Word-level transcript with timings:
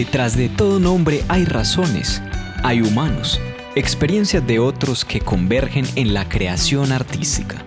Detrás 0.00 0.34
de 0.34 0.48
todo 0.48 0.80
nombre 0.80 1.22
hay 1.28 1.44
razones, 1.44 2.22
hay 2.62 2.80
humanos, 2.80 3.38
experiencias 3.74 4.46
de 4.46 4.58
otros 4.58 5.04
que 5.04 5.20
convergen 5.20 5.84
en 5.94 6.14
la 6.14 6.26
creación 6.26 6.90
artística. 6.90 7.62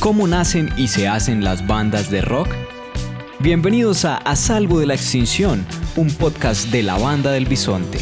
¿Cómo 0.00 0.26
nacen 0.26 0.70
y 0.78 0.88
se 0.88 1.08
hacen 1.08 1.44
las 1.44 1.66
bandas 1.66 2.10
de 2.10 2.22
rock? 2.22 2.48
Bienvenidos 3.40 4.06
a 4.06 4.16
A 4.16 4.36
Salvo 4.36 4.80
de 4.80 4.86
la 4.86 4.94
Extinción, 4.94 5.66
un 5.96 6.08
podcast 6.08 6.70
de 6.70 6.82
la 6.82 6.96
Banda 6.96 7.30
del 7.30 7.44
Bisonte. 7.44 7.98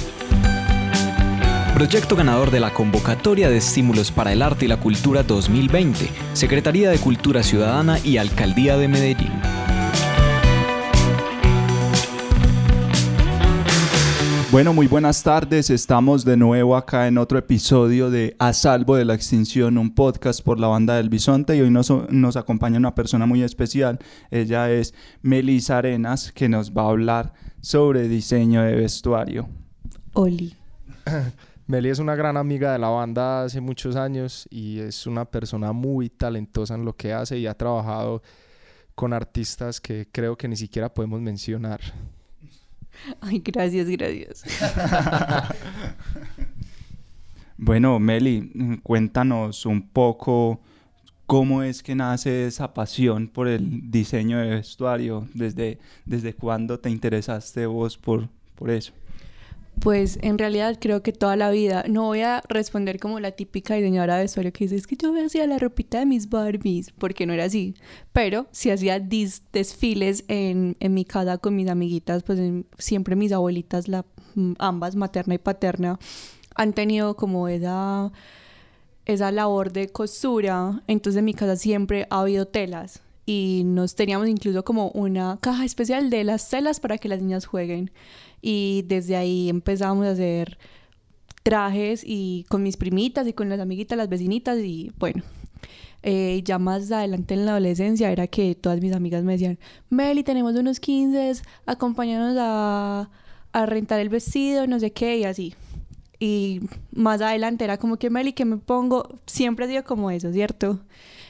Proyecto 1.74 2.14
ganador 2.14 2.52
de 2.52 2.60
la 2.60 2.72
Convocatoria 2.72 3.50
de 3.50 3.56
Estímulos 3.56 4.12
para 4.12 4.32
el 4.32 4.40
Arte 4.40 4.66
y 4.66 4.68
la 4.68 4.76
Cultura 4.76 5.24
2020, 5.24 6.08
Secretaría 6.34 6.90
de 6.90 6.98
Cultura 6.98 7.42
Ciudadana 7.42 7.98
y 8.04 8.18
Alcaldía 8.18 8.76
de 8.76 8.86
Medellín. 8.86 9.39
Bueno, 14.52 14.74
muy 14.74 14.88
buenas 14.88 15.22
tardes. 15.22 15.70
Estamos 15.70 16.24
de 16.24 16.36
nuevo 16.36 16.76
acá 16.76 17.06
en 17.06 17.18
otro 17.18 17.38
episodio 17.38 18.10
de 18.10 18.34
A 18.40 18.52
Salvo 18.52 18.96
de 18.96 19.04
la 19.04 19.14
Extinción, 19.14 19.78
un 19.78 19.94
podcast 19.94 20.42
por 20.42 20.58
la 20.58 20.66
banda 20.66 20.96
del 20.96 21.08
Bisonte. 21.08 21.56
Y 21.56 21.60
hoy 21.60 21.70
nos, 21.70 21.88
nos 22.10 22.36
acompaña 22.36 22.76
una 22.76 22.92
persona 22.92 23.26
muy 23.26 23.44
especial. 23.44 24.00
Ella 24.28 24.68
es 24.68 24.92
Melisa 25.22 25.78
Arenas, 25.78 26.32
que 26.32 26.48
nos 26.48 26.72
va 26.72 26.82
a 26.82 26.88
hablar 26.88 27.32
sobre 27.60 28.08
diseño 28.08 28.62
de 28.62 28.74
vestuario. 28.74 29.48
Oli. 30.14 30.56
Meli 31.68 31.88
es 31.88 32.00
una 32.00 32.16
gran 32.16 32.36
amiga 32.36 32.72
de 32.72 32.80
la 32.80 32.88
banda 32.88 33.44
hace 33.44 33.60
muchos 33.60 33.94
años 33.94 34.48
y 34.50 34.80
es 34.80 35.06
una 35.06 35.26
persona 35.26 35.70
muy 35.70 36.10
talentosa 36.10 36.74
en 36.74 36.84
lo 36.84 36.96
que 36.96 37.12
hace 37.12 37.38
y 37.38 37.46
ha 37.46 37.54
trabajado 37.54 38.20
con 38.96 39.12
artistas 39.12 39.80
que 39.80 40.08
creo 40.10 40.36
que 40.36 40.48
ni 40.48 40.56
siquiera 40.56 40.92
podemos 40.92 41.20
mencionar. 41.20 41.80
Ay, 43.20 43.42
gracias, 43.44 43.88
gracias. 43.88 44.44
bueno, 47.56 47.98
Meli, 47.98 48.80
cuéntanos 48.82 49.66
un 49.66 49.82
poco 49.88 50.60
cómo 51.26 51.62
es 51.62 51.82
que 51.82 51.94
nace 51.94 52.46
esa 52.46 52.74
pasión 52.74 53.28
por 53.28 53.46
el 53.46 53.90
diseño 53.90 54.38
de 54.38 54.50
vestuario, 54.50 55.28
desde, 55.34 55.78
desde 56.04 56.34
cuándo 56.34 56.80
te 56.80 56.90
interesaste 56.90 57.66
vos 57.66 57.96
por, 57.96 58.28
por 58.56 58.70
eso. 58.70 58.92
Pues 59.80 60.18
en 60.20 60.36
realidad 60.36 60.76
creo 60.78 61.02
que 61.02 61.12
toda 61.12 61.36
la 61.36 61.50
vida, 61.50 61.84
no 61.88 62.04
voy 62.04 62.20
a 62.20 62.42
responder 62.48 63.00
como 63.00 63.18
la 63.18 63.32
típica 63.32 63.74
diseñadora 63.74 64.16
de 64.16 64.24
vestuario 64.24 64.52
que 64.52 64.64
dice, 64.64 64.76
es 64.76 64.86
que 64.86 64.96
yo 64.96 65.10
hacía 65.24 65.46
la 65.46 65.58
ropita 65.58 66.00
de 66.00 66.06
mis 66.06 66.28
Barbies, 66.28 66.92
porque 66.92 67.24
no 67.24 67.32
era 67.32 67.44
así, 67.44 67.74
pero 68.12 68.46
si 68.50 68.70
hacía 68.70 69.00
desfiles 69.00 70.24
en, 70.28 70.76
en, 70.80 70.92
mi 70.92 71.06
casa 71.06 71.38
con 71.38 71.56
mis 71.56 71.68
amiguitas, 71.68 72.22
pues 72.24 72.38
siempre 72.78 73.16
mis 73.16 73.32
abuelitas, 73.32 73.86
ambas 74.58 74.96
materna 74.96 75.34
y 75.34 75.38
paterna, 75.38 75.98
han 76.54 76.74
tenido 76.74 77.16
como 77.16 77.48
esa, 77.48 78.12
esa 79.06 79.32
labor 79.32 79.72
de 79.72 79.88
costura, 79.88 80.82
entonces 80.88 81.20
en 81.20 81.24
mi 81.24 81.32
casa 81.32 81.56
siempre 81.56 82.06
ha 82.10 82.20
habido 82.20 82.46
telas 82.46 83.02
y 83.26 83.62
nos 83.64 83.94
teníamos 83.94 84.28
incluso 84.28 84.64
como 84.64 84.88
una 84.90 85.38
caja 85.40 85.64
especial 85.64 86.10
de 86.10 86.24
las 86.24 86.48
telas 86.48 86.80
para 86.80 86.98
que 86.98 87.08
las 87.08 87.20
niñas 87.20 87.46
jueguen 87.46 87.90
y 88.42 88.84
desde 88.86 89.16
ahí 89.16 89.48
empezamos 89.48 90.06
a 90.06 90.12
hacer 90.12 90.58
trajes 91.42 92.02
y 92.04 92.44
con 92.48 92.62
mis 92.62 92.76
primitas 92.76 93.26
y 93.26 93.32
con 93.32 93.48
las 93.48 93.60
amiguitas, 93.60 93.96
las 93.96 94.08
vecinitas 94.08 94.58
y 94.58 94.92
bueno, 94.98 95.22
eh, 96.02 96.40
ya 96.44 96.58
más 96.58 96.90
adelante 96.90 97.34
en 97.34 97.44
la 97.44 97.52
adolescencia 97.52 98.10
era 98.10 98.26
que 98.26 98.54
todas 98.54 98.80
mis 98.80 98.94
amigas 98.94 99.22
me 99.22 99.32
decían, 99.32 99.58
Meli, 99.90 100.22
tenemos 100.22 100.54
unos 100.56 100.80
15, 100.80 101.42
acompáñanos 101.66 102.36
a, 102.40 103.10
a 103.52 103.66
rentar 103.66 104.00
el 104.00 104.08
vestido, 104.08 104.66
no 104.66 104.80
sé 104.80 104.92
qué, 104.92 105.18
y 105.18 105.24
así. 105.24 105.54
Y 106.18 106.60
más 106.92 107.20
adelante 107.20 107.64
era 107.64 107.78
como 107.78 107.96
que 107.96 108.10
Meli, 108.10 108.32
que 108.32 108.44
me 108.44 108.58
pongo, 108.58 109.18
siempre 109.26 109.64
ha 109.64 109.68
sido 109.68 109.84
como 109.84 110.10
eso, 110.10 110.32
¿cierto? 110.32 110.80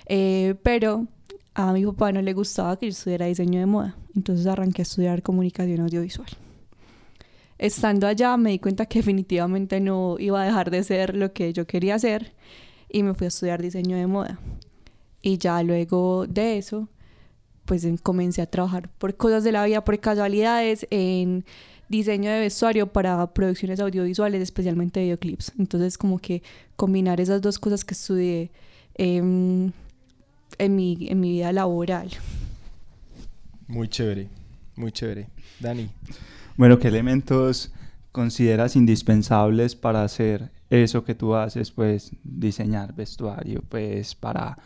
Eh, 0.07 0.57
pero 0.63 1.07
a 1.55 1.73
mi 1.73 1.85
papá 1.85 2.13
no 2.13 2.23
le 2.23 2.33
gustaba 2.33 2.79
que 2.79 2.87
yo 2.87 2.91
estudiara 2.91 3.27
diseño 3.27 3.61
de 3.61 3.67
moda, 3.67 3.97
entonces 4.15 4.47
arranqué 4.47 4.83
a 4.83 4.85
estudiar 4.85 5.23
comunicación 5.23 5.81
audiovisual 5.81 6.31
estando 7.61 8.07
allá 8.07 8.39
me 8.39 8.51
di 8.51 8.59
cuenta 8.59 8.87
que 8.87 9.01
definitivamente 9.01 9.81
no 9.81 10.17
iba 10.19 10.41
a 10.41 10.47
dejar 10.47 10.71
de 10.71 10.83
ser 10.83 11.15
lo 11.15 11.35
que 11.35 11.53
yo 11.53 11.67
quería 11.67 11.95
hacer 11.95 12.33
y 12.89 13.03
me 13.03 13.15
fui 13.15 13.27
a 13.27 13.29
estudiar 13.29 13.61
diseño 13.61 13.99
de 13.99 14.07
moda. 14.07 14.41
Y 15.21 15.37
ya 15.37 15.63
luego 15.63 16.27
de 16.27 16.57
eso, 16.57 16.89
pues 17.67 17.87
comencé 18.03 18.41
a 18.41 18.47
trabajar 18.47 18.89
por 18.89 19.15
cosas 19.15 19.45
de 19.45 19.53
la 19.53 19.65
vida, 19.67 19.85
por 19.85 20.01
casualidades, 20.01 20.87
en 20.89 21.45
diseño 21.91 22.31
de 22.31 22.41
vestuario 22.41 22.87
para 22.87 23.35
producciones 23.35 23.79
audiovisuales, 23.79 24.41
especialmente 24.41 25.03
videoclips. 25.03 25.53
Entonces, 25.59 25.99
como 25.99 26.19
que 26.19 26.43
combinar 26.77 27.21
esas 27.21 27.43
dos 27.43 27.59
cosas 27.59 27.85
que 27.85 27.93
estudié 27.93 28.51
en, 30.61 30.77
mi, 30.77 31.09
en 31.09 31.21
mi 31.21 31.31
vida 31.31 31.53
laboral. 31.53 32.11
Muy 33.67 33.89
chévere, 33.89 34.29
muy 34.77 34.93
chévere. 34.93 35.29
Dani. 35.59 35.91
Bueno, 36.57 36.79
¿qué 36.79 36.89
elementos 36.89 37.73
consideras 38.13 38.77
indispensables 38.77 39.77
para 39.77 40.03
hacer 40.03 40.51
eso 40.71 41.05
que 41.05 41.15
tú 41.15 41.35
haces, 41.35 41.71
pues 41.71 42.13
diseñar 42.23 42.95
vestuario, 42.95 43.63
pues 43.69 44.15
para, 44.15 44.57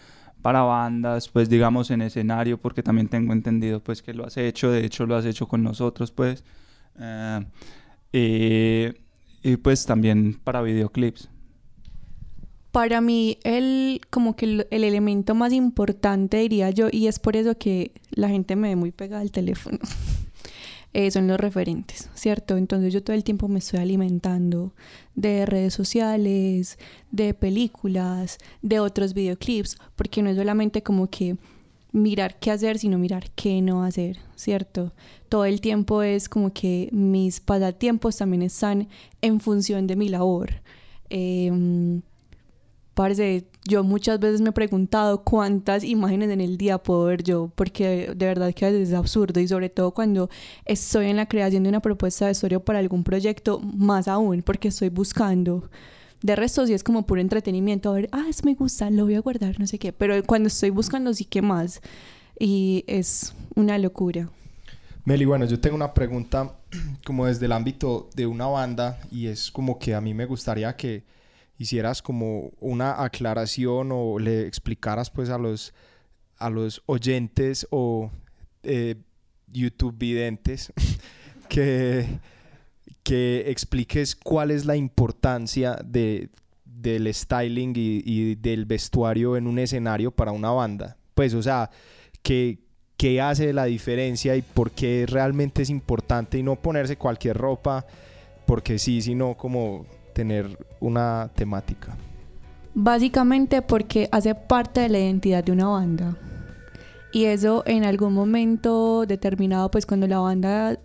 para 0.43 0.63
bandas, 0.63 1.29
pues 1.29 1.49
digamos 1.49 1.91
en 1.91 2.03
escenario, 2.03 2.59
porque 2.59 2.83
también 2.83 3.09
tengo 3.09 3.33
entendido 3.33 3.83
pues 3.83 4.03
que 4.03 4.13
lo 4.13 4.27
has 4.27 4.37
hecho, 4.37 4.71
de 4.71 4.85
hecho 4.85 5.07
lo 5.07 5.17
has 5.17 5.25
hecho 5.25 5.49
con 5.49 5.63
nosotros, 5.63 6.11
pues, 6.11 6.45
eh, 6.99 8.95
y, 9.43 9.57
pues 9.57 9.85
también 9.87 10.39
para 10.45 10.63
videoclips. 10.63 11.29
Para 12.75 13.01
mí, 13.01 13.39
el, 13.45 14.01
como 14.11 14.35
que 14.35 14.47
el, 14.47 14.67
el, 14.73 14.83
elemento 14.83 15.37
más 15.37 15.53
importante, 15.53 16.39
diría 16.39 16.71
yo, 16.71 16.89
y 16.91 17.07
es 17.07 17.21
por 17.21 17.37
eso 17.37 17.57
que 17.57 17.93
la 18.11 18.29
gente 18.29 18.57
me 18.57 18.71
ve 18.71 18.75
muy 18.75 18.91
pegada 18.91 19.23
al 19.23 19.31
teléfono, 19.31 19.79
eh, 20.93 21.09
son 21.13 21.29
los 21.29 21.39
referentes, 21.39 22.11
¿cierto? 22.15 22.57
Entonces 22.57 22.93
yo 22.93 23.01
todo 23.01 23.15
el 23.15 23.23
tiempo 23.23 23.47
me 23.47 23.61
estoy 23.61 23.79
alimentando 23.79 24.73
de 25.15 25.47
redes 25.47 25.73
sociales, 25.73 26.81
de 27.13 27.33
películas, 27.33 28.39
de 28.61 28.81
otros 28.81 29.15
videoclips, 29.15 29.77
porque 29.95 30.21
no 30.25 30.31
es 30.31 30.37
solamente 30.37 30.83
como 30.83 31.09
que 31.09 31.37
mirar 31.93 32.41
qué 32.41 32.51
hacer, 32.51 32.81
sino 32.81 32.99
mirar 32.99 33.31
qué 33.37 33.63
no 33.63 33.85
hacer, 33.85 34.19
¿cierto? 34.35 34.93
Todo 35.29 35.45
el 35.45 35.61
tiempo 35.61 36.03
es 36.03 36.29
como 36.29 36.53
que 36.53 36.89
mis 36.91 37.39
pasatiempos 37.39 38.17
también 38.17 38.43
están 38.43 38.89
en 39.21 39.39
función 39.39 39.87
de 39.87 39.95
mi 39.95 40.09
labor. 40.09 40.55
Eh, 41.09 41.53
Parce, 42.95 43.45
yo 43.65 43.83
muchas 43.83 44.21
veces 44.21 44.41
me 44.41 44.51
he 44.51 44.53
preguntado 44.53 45.25
cuántas 45.25 45.83
imágenes 45.83 46.31
en 46.31 46.41
el 46.41 46.57
día 46.57 46.79
puedo 46.79 47.07
ver 47.07 47.25
yo, 47.25 47.51
porque 47.57 48.13
de 48.15 48.27
verdad 48.27 48.55
que 48.55 48.83
es 48.83 48.93
absurdo 48.93 49.41
y 49.41 49.49
sobre 49.49 49.69
todo 49.69 49.93
cuando 49.93 50.31
estoy 50.65 51.07
en 51.07 51.17
la 51.17 51.27
creación 51.27 51.65
de 51.65 51.71
una 51.71 51.81
propuesta 51.81 52.27
de 52.27 52.33
historia 52.33 52.61
para 52.61 52.79
algún 52.79 53.03
proyecto, 53.03 53.59
más 53.59 54.07
aún, 54.07 54.43
porque 54.43 54.69
estoy 54.69 54.91
buscando. 54.91 55.69
De 56.23 56.37
resto, 56.37 56.67
sí 56.67 56.73
es 56.73 56.85
como 56.85 57.05
puro 57.05 57.21
entretenimiento, 57.21 57.91
a 57.91 57.95
ver, 57.95 58.09
ah, 58.13 58.27
eso 58.29 58.43
me 58.45 58.55
gusta, 58.55 58.89
lo 58.91 59.05
voy 59.05 59.17
a 59.17 59.21
guardar, 59.21 59.59
no 59.59 59.67
sé 59.67 59.79
qué, 59.79 59.93
pero 59.93 60.23
cuando 60.25 60.47
estoy 60.47 60.71
buscando 60.71 61.13
sí 61.13 61.25
que 61.25 61.43
más 61.43 61.83
y 62.39 62.85
es 62.87 63.35
una 63.57 63.77
locura. 63.79 64.31
Meli, 65.05 65.25
bueno, 65.25 65.45
yo 65.45 65.61
tengo 65.61 65.77
una 65.77 65.93
pregunta 65.93 66.55
como 67.05 67.27
desde 67.27 67.47
el 67.47 67.53
ámbito 67.53 68.09
de 68.15 68.27
una 68.27 68.47
banda 68.47 69.01
y 69.11 69.27
es 69.27 69.51
como 69.51 69.79
que 69.79 69.95
a 69.95 70.01
mí 70.01 70.15
me 70.15 70.27
gustaría 70.27 70.77
que 70.77 71.05
hicieras 71.59 72.03
como 72.03 72.51
una 72.61 73.03
aclaración 73.03 73.91
o 73.93 74.19
le 74.19 74.47
explicaras 74.47 75.11
pues 75.11 75.31
a 75.31 75.39
los, 75.39 75.73
a 76.39 76.51
los 76.51 76.83
oyentes 76.87 77.67
o 77.71 78.11
eh, 78.63 78.97
YouTube 79.53 79.97
videntes 79.97 80.73
que, 81.49 82.19
que 83.03 83.45
expliques 83.51 84.17
cuál 84.17 84.51
es 84.51 84.65
la 84.65 84.77
importancia 84.77 85.77
de, 85.85 86.31
del 86.65 87.13
styling 87.13 87.73
y, 87.77 88.35
del 88.37 88.67
vestuario 88.67 89.37
en 89.37 89.47
un 89.47 89.59
escenario 89.59 90.11
para 90.11 90.33
una 90.33 90.51
banda. 90.51 90.97
Pues, 91.15 91.35
o 91.35 91.43
sea, 91.43 91.71
que, 92.23 92.59
qué 92.97 93.21
hace 93.21 93.53
la 93.53 93.65
diferencia 93.65 94.37
y 94.37 94.43
por 94.43 94.71
qué 94.71 95.07
realmente 95.09 95.63
es 95.63 95.71
importante 95.71 96.39
y 96.39 96.43
no 96.43 96.57
ponerse 96.57 96.97
cualquier 96.97 97.37
ropa 97.37 97.87
porque 98.47 98.79
sí, 98.79 99.01
sino 99.01 99.37
como 99.37 99.87
tener 100.15 100.59
una 100.81 101.31
temática? 101.35 101.97
Básicamente 102.73 103.61
porque 103.63 104.09
hace 104.11 104.35
parte 104.35 104.81
de 104.81 104.89
la 104.89 104.99
identidad 104.99 105.45
de 105.45 105.53
una 105.53 105.69
banda. 105.69 106.17
Y 107.13 107.27
eso 107.27 107.63
en 107.67 107.85
algún 107.85 108.15
momento 108.15 109.07
determinado, 109.07 109.71
pues 109.71 109.87
cuando 109.87 110.07
la 110.09 110.19
banda 110.19 110.79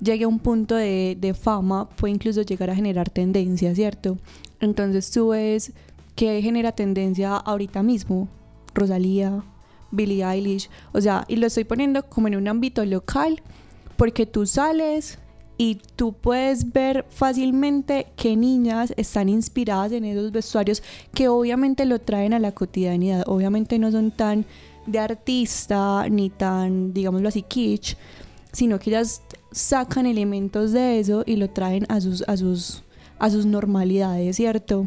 llegue 0.00 0.24
a 0.24 0.28
un 0.28 0.38
punto 0.38 0.76
de, 0.76 1.36
fama, 1.38 1.88
puede 1.90 2.14
incluso 2.14 2.42
llegar 2.42 2.70
a 2.70 2.74
generar 2.74 3.10
tendencia, 3.10 3.74
¿cierto? 3.74 4.16
Entonces 4.60 5.10
tú 5.10 5.28
ves 5.28 5.72
que 6.14 6.40
genera 6.40 6.72
tendencia 6.72 7.36
ahorita 7.36 7.82
mismo. 7.82 8.28
Rosalía, 8.74 9.42
Billie 9.90 10.24
Eilish. 10.24 10.70
O 10.92 11.00
sea, 11.00 11.24
y 11.28 11.36
lo 11.36 11.46
estoy 11.46 11.64
poniendo 11.64 12.08
como 12.08 12.28
en 12.28 12.36
un 12.36 12.48
ámbito 12.48 12.84
local 12.84 13.42
porque 13.96 14.24
tú 14.24 14.46
sales 14.46 15.18
y 15.60 15.80
tú 15.96 16.12
puedes 16.12 16.72
ver 16.72 17.04
fácilmente 17.10 18.06
qué 18.16 18.36
niñas 18.36 18.94
están 18.96 19.28
inspiradas 19.28 19.90
en 19.90 20.04
esos 20.04 20.30
vestuarios 20.30 20.84
que 21.12 21.26
obviamente 21.28 21.84
lo 21.84 21.98
traen 21.98 22.32
a 22.32 22.38
la 22.38 22.52
cotidianidad, 22.52 23.24
obviamente 23.26 23.78
no 23.80 23.90
son 23.90 24.12
tan 24.12 24.46
de 24.86 25.00
artista 25.00 26.08
ni 26.08 26.30
tan, 26.30 26.94
digámoslo 26.94 27.28
así, 27.28 27.42
kitsch, 27.42 27.96
sino 28.52 28.78
que 28.78 28.90
ellas 28.90 29.20
sacan 29.50 30.06
elementos 30.06 30.72
de 30.72 31.00
eso 31.00 31.24
y 31.26 31.36
lo 31.36 31.50
traen 31.50 31.84
a 31.88 32.00
sus, 32.00 32.22
a 32.28 32.36
sus, 32.36 32.84
a 33.18 33.28
sus 33.28 33.44
normalidades, 33.44 34.36
¿cierto? 34.36 34.86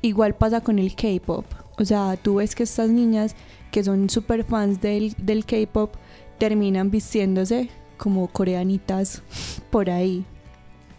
Igual 0.00 0.34
pasa 0.34 0.62
con 0.62 0.78
el 0.78 0.96
K-pop. 0.96 1.44
O 1.78 1.84
sea, 1.84 2.16
tú 2.16 2.36
ves 2.36 2.54
que 2.54 2.62
estas 2.62 2.88
niñas 2.88 3.36
que 3.70 3.84
son 3.84 4.08
súper 4.08 4.44
fans 4.44 4.80
del, 4.80 5.14
del 5.18 5.44
K-pop 5.44 5.94
terminan 6.38 6.90
vistiéndose 6.90 7.68
como 8.00 8.28
coreanitas 8.28 9.22
por 9.70 9.90
ahí. 9.90 10.24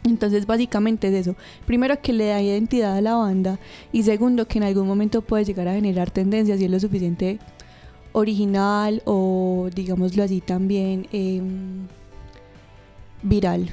Entonces 0.04 0.46
básicamente 0.46 1.08
es 1.08 1.14
eso. 1.28 1.36
Primero 1.66 2.00
que 2.02 2.14
le 2.14 2.28
da 2.28 2.42
identidad 2.42 2.96
a 2.96 3.02
la 3.02 3.16
banda 3.16 3.60
y 3.92 4.04
segundo 4.04 4.48
que 4.48 4.60
en 4.60 4.66
algún 4.66 4.88
momento 4.88 5.22
puede 5.22 5.46
llegar 5.46 5.68
a 5.68 5.74
generar 5.74 6.12
tendencias 6.12 6.60
y 6.62 6.66
es 6.66 6.72
lo 6.72 6.80
suficiente 6.80 7.40
original 8.14 9.02
o 9.06 9.70
digámoslo 9.74 10.24
así 10.24 10.42
también 10.42 11.08
em, 11.12 11.88
viral. 13.24 13.72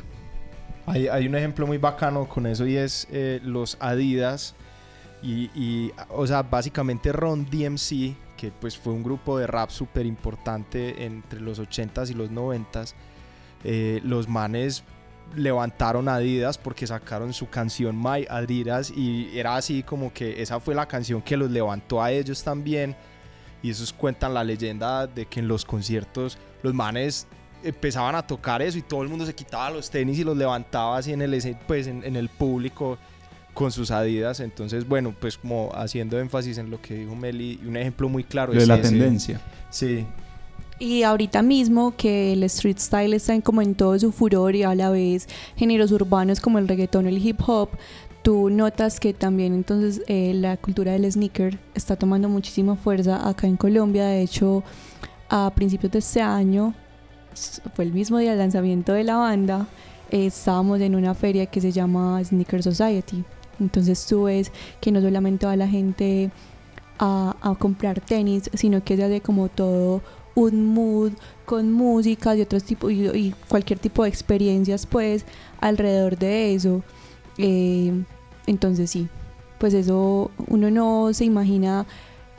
Hay, 0.87 1.09
hay, 1.09 1.27
un 1.27 1.35
ejemplo 1.35 1.67
muy 1.67 1.77
bacano 1.77 2.27
con 2.27 2.47
eso 2.47 2.67
y 2.67 2.77
es 2.77 3.07
eh, 3.11 3.41
los 3.43 3.77
Adidas 3.79 4.55
y, 5.23 5.51
y, 5.55 5.93
o 6.09 6.27
sea, 6.27 6.43
básicamente 6.43 7.13
Ron 7.13 7.45
DMC, 7.45 8.17
que 8.37 8.53
pues 8.59 8.79
fue 8.79 8.93
un 8.93 9.03
grupo 9.03 9.39
de 9.39 9.47
rap 9.47 9.71
súper 9.71 10.07
importante 10.07 11.05
entre 11.05 11.41
los 11.41 11.61
80s 11.61 12.11
y 12.11 12.15
los 12.15 12.31
90s, 12.31 12.95
eh, 13.65 14.01
los 14.05 14.29
manes 14.29 14.85
levantaron 15.35 16.09
Adidas 16.09 16.57
porque 16.57 16.87
sacaron 16.87 17.33
su 17.33 17.49
canción 17.49 18.01
My 18.01 18.27
Adidas 18.29 18.91
y 18.91 19.39
era 19.39 19.57
así 19.57 19.83
como 19.83 20.13
que 20.13 20.41
esa 20.43 20.59
fue 20.61 20.75
la 20.75 20.87
canción 20.87 21.21
que 21.21 21.37
los 21.37 21.51
levantó 21.51 22.03
a 22.03 22.11
ellos 22.11 22.43
también 22.43 22.97
y 23.63 23.71
esos 23.71 23.93
cuentan 23.93 24.35
la 24.35 24.45
leyenda 24.45 25.07
de 25.07 25.27
que 25.27 25.41
en 25.41 25.49
los 25.49 25.65
conciertos 25.65 26.39
los 26.63 26.73
manes 26.75 27.27
empezaban 27.63 28.15
a 28.15 28.27
tocar 28.27 28.63
eso 28.63 28.79
y 28.79 28.83
todo 28.83 29.03
el 29.03 29.09
mundo 29.09 29.27
se 29.27 29.35
quitaba 29.35 29.71
los 29.71 29.91
tenis 29.91 30.19
y 30.19 30.25
los 30.25 30.37
levantaba 30.37 30.97
así 30.97 31.13
en 31.13 31.23
el, 31.23 31.57
pues, 31.67 31.87
en, 31.87 32.17
el 32.17 32.29
público 32.29 32.99
con 33.53 33.73
sus 33.73 33.91
adidas. 33.91 34.41
Entonces, 34.41 34.87
bueno, 34.87 35.15
pues 35.19 35.37
como 35.37 35.71
haciendo 35.75 36.19
énfasis 36.21 36.59
en 36.59 36.71
lo 36.71 36.81
que 36.81 36.95
dijo 36.95 37.17
Meli, 37.17 37.61
un 37.67 37.77
ejemplo 37.77 38.09
muy 38.09 38.25
claro 38.25 38.53
de 38.53 38.67
la 38.67 38.81
tendencia. 38.81 39.41
Sí. 39.71 40.07
Y 40.79 41.03
ahorita 41.03 41.43
mismo 41.43 41.95
que 41.97 42.33
el 42.33 42.45
street 42.45 42.79
style 42.79 43.15
está 43.15 43.35
en 43.35 43.41
como 43.41 43.63
en 43.63 43.75
todo 43.75 43.99
su 43.99 44.13
furor 44.13 44.55
y 44.55 44.63
a 44.63 44.75
la 44.75 44.91
vez 44.91 45.29
géneros 45.57 45.91
urbanos 45.91 46.41
como 46.41 46.59
el 46.59 46.69
reggaetón, 46.69 47.07
el 47.09 47.19
hip 47.19 47.41
hop, 47.47 47.71
tú 48.23 48.49
notas 48.49 49.01
que 49.01 49.13
también 49.13 49.55
entonces 49.55 50.03
eh, 50.07 50.35
la 50.35 50.57
cultura 50.57 50.93
del 50.93 51.11
sneaker 51.11 51.59
está 51.75 51.97
tomando 51.97 52.29
muchísima 52.29 52.77
fuerza 52.77 53.29
acá 53.29 53.49
en 53.49 53.57
Colombia. 53.57 54.07
De 54.07 54.23
hecho, 54.23 54.63
a 55.29 55.51
principios 55.55 55.93
de 55.93 55.99
este 55.99 56.21
año 56.21 56.75
fue 57.75 57.85
el 57.85 57.93
mismo 57.93 58.19
día 58.19 58.31
del 58.31 58.39
lanzamiento 58.39 58.93
de 58.93 59.05
la 59.05 59.17
banda, 59.17 59.67
estábamos 60.11 60.81
en 60.81 60.95
una 60.95 61.15
feria 61.15 61.47
que 61.47 61.61
se 61.61 61.73
llama 61.73 62.23
Sneaker 62.25 62.63
Society. 62.63 63.25
Entonces 63.61 64.07
tú 64.07 64.25
ves 64.25 64.53
que 64.81 64.93
no 64.93 65.01
solamente 65.01 65.47
va 65.47 65.57
la 65.57 65.69
gente 65.69 66.31
a, 66.99 67.57
comprar 67.59 68.01
tenis, 68.01 68.51
sino 68.55 68.83
que 68.83 68.97
se 68.97 69.05
hace 69.05 69.21
como 69.21 69.49
todo 69.49 70.03
un 70.39 70.67
mood 70.75 71.13
con 71.45 71.73
música 71.73 72.35
y 72.37 72.43
otros 72.43 72.65
tipos 72.65 72.93
y, 72.93 73.35
cualquier 73.49 73.79
tipo 73.79 74.03
de 74.03 74.09
experiencias 74.09 74.87
pues 74.87 75.25
alrededor 75.61 76.19
de 76.19 76.55
eso. 76.55 76.83
Eh, 77.39 77.93
entonces 78.47 78.91
sí, 78.91 79.09
pues 79.59 79.75
eso 79.75 80.31
uno 80.47 80.71
no 80.71 81.13
se 81.13 81.25
imagina 81.25 81.87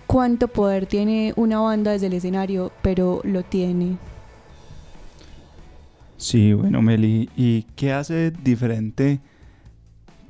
cuánto 0.08 0.48
poder 0.48 0.86
tiene 0.86 1.34
una 1.36 1.60
banda 1.60 1.92
desde 1.92 2.08
el 2.08 2.14
escenario, 2.14 2.72
pero 2.82 3.22
lo 3.24 3.44
tiene. 3.44 3.98
Sí, 6.18 6.54
bueno, 6.54 6.82
Meli, 6.82 7.30
¿y 7.38 7.64
qué 7.76 7.94
hace 7.94 8.32
diferente 8.32 9.22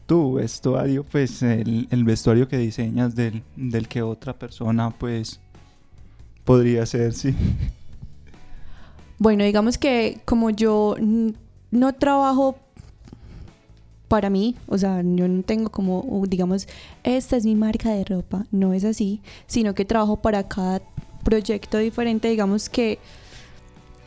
tu 0.10 0.34
vestuario, 0.34 1.04
pues 1.04 1.44
el, 1.44 1.88
vestuario 2.04 2.48
que 2.48 2.58
diseñas 2.58 3.16
del, 3.16 3.44
del, 3.56 3.88
que 3.88 4.02
otra 4.02 4.34
persona, 4.34 4.90
pues, 4.90 5.40
podría 6.50 6.84
ser, 6.88 7.14
sí? 7.14 7.36
Bueno, 9.20 9.44
digamos 9.44 9.78
que 9.78 10.20
como 10.26 10.50
yo 10.50 10.96
no 11.70 11.94
trabajo 11.94 12.58
para 14.08 14.32
mí, 14.32 14.56
o 14.66 14.76
sea, 14.76 15.04
yo 15.04 15.28
no 15.28 15.44
tengo 15.44 15.70
como, 15.70 16.24
digamos, 16.28 16.68
esta 17.04 17.38
es 17.38 17.46
mi 17.46 17.54
marca 17.54 17.92
de 17.92 18.04
ropa, 18.04 18.48
no 18.50 18.74
es 18.74 18.84
así, 18.84 19.22
sino 19.46 19.76
que 19.76 19.86
trabajo 19.86 20.16
para 20.24 20.48
cada 20.48 20.82
proyecto 21.24 21.78
diferente, 21.78 22.30
digamos 22.30 22.68
que 22.68 22.98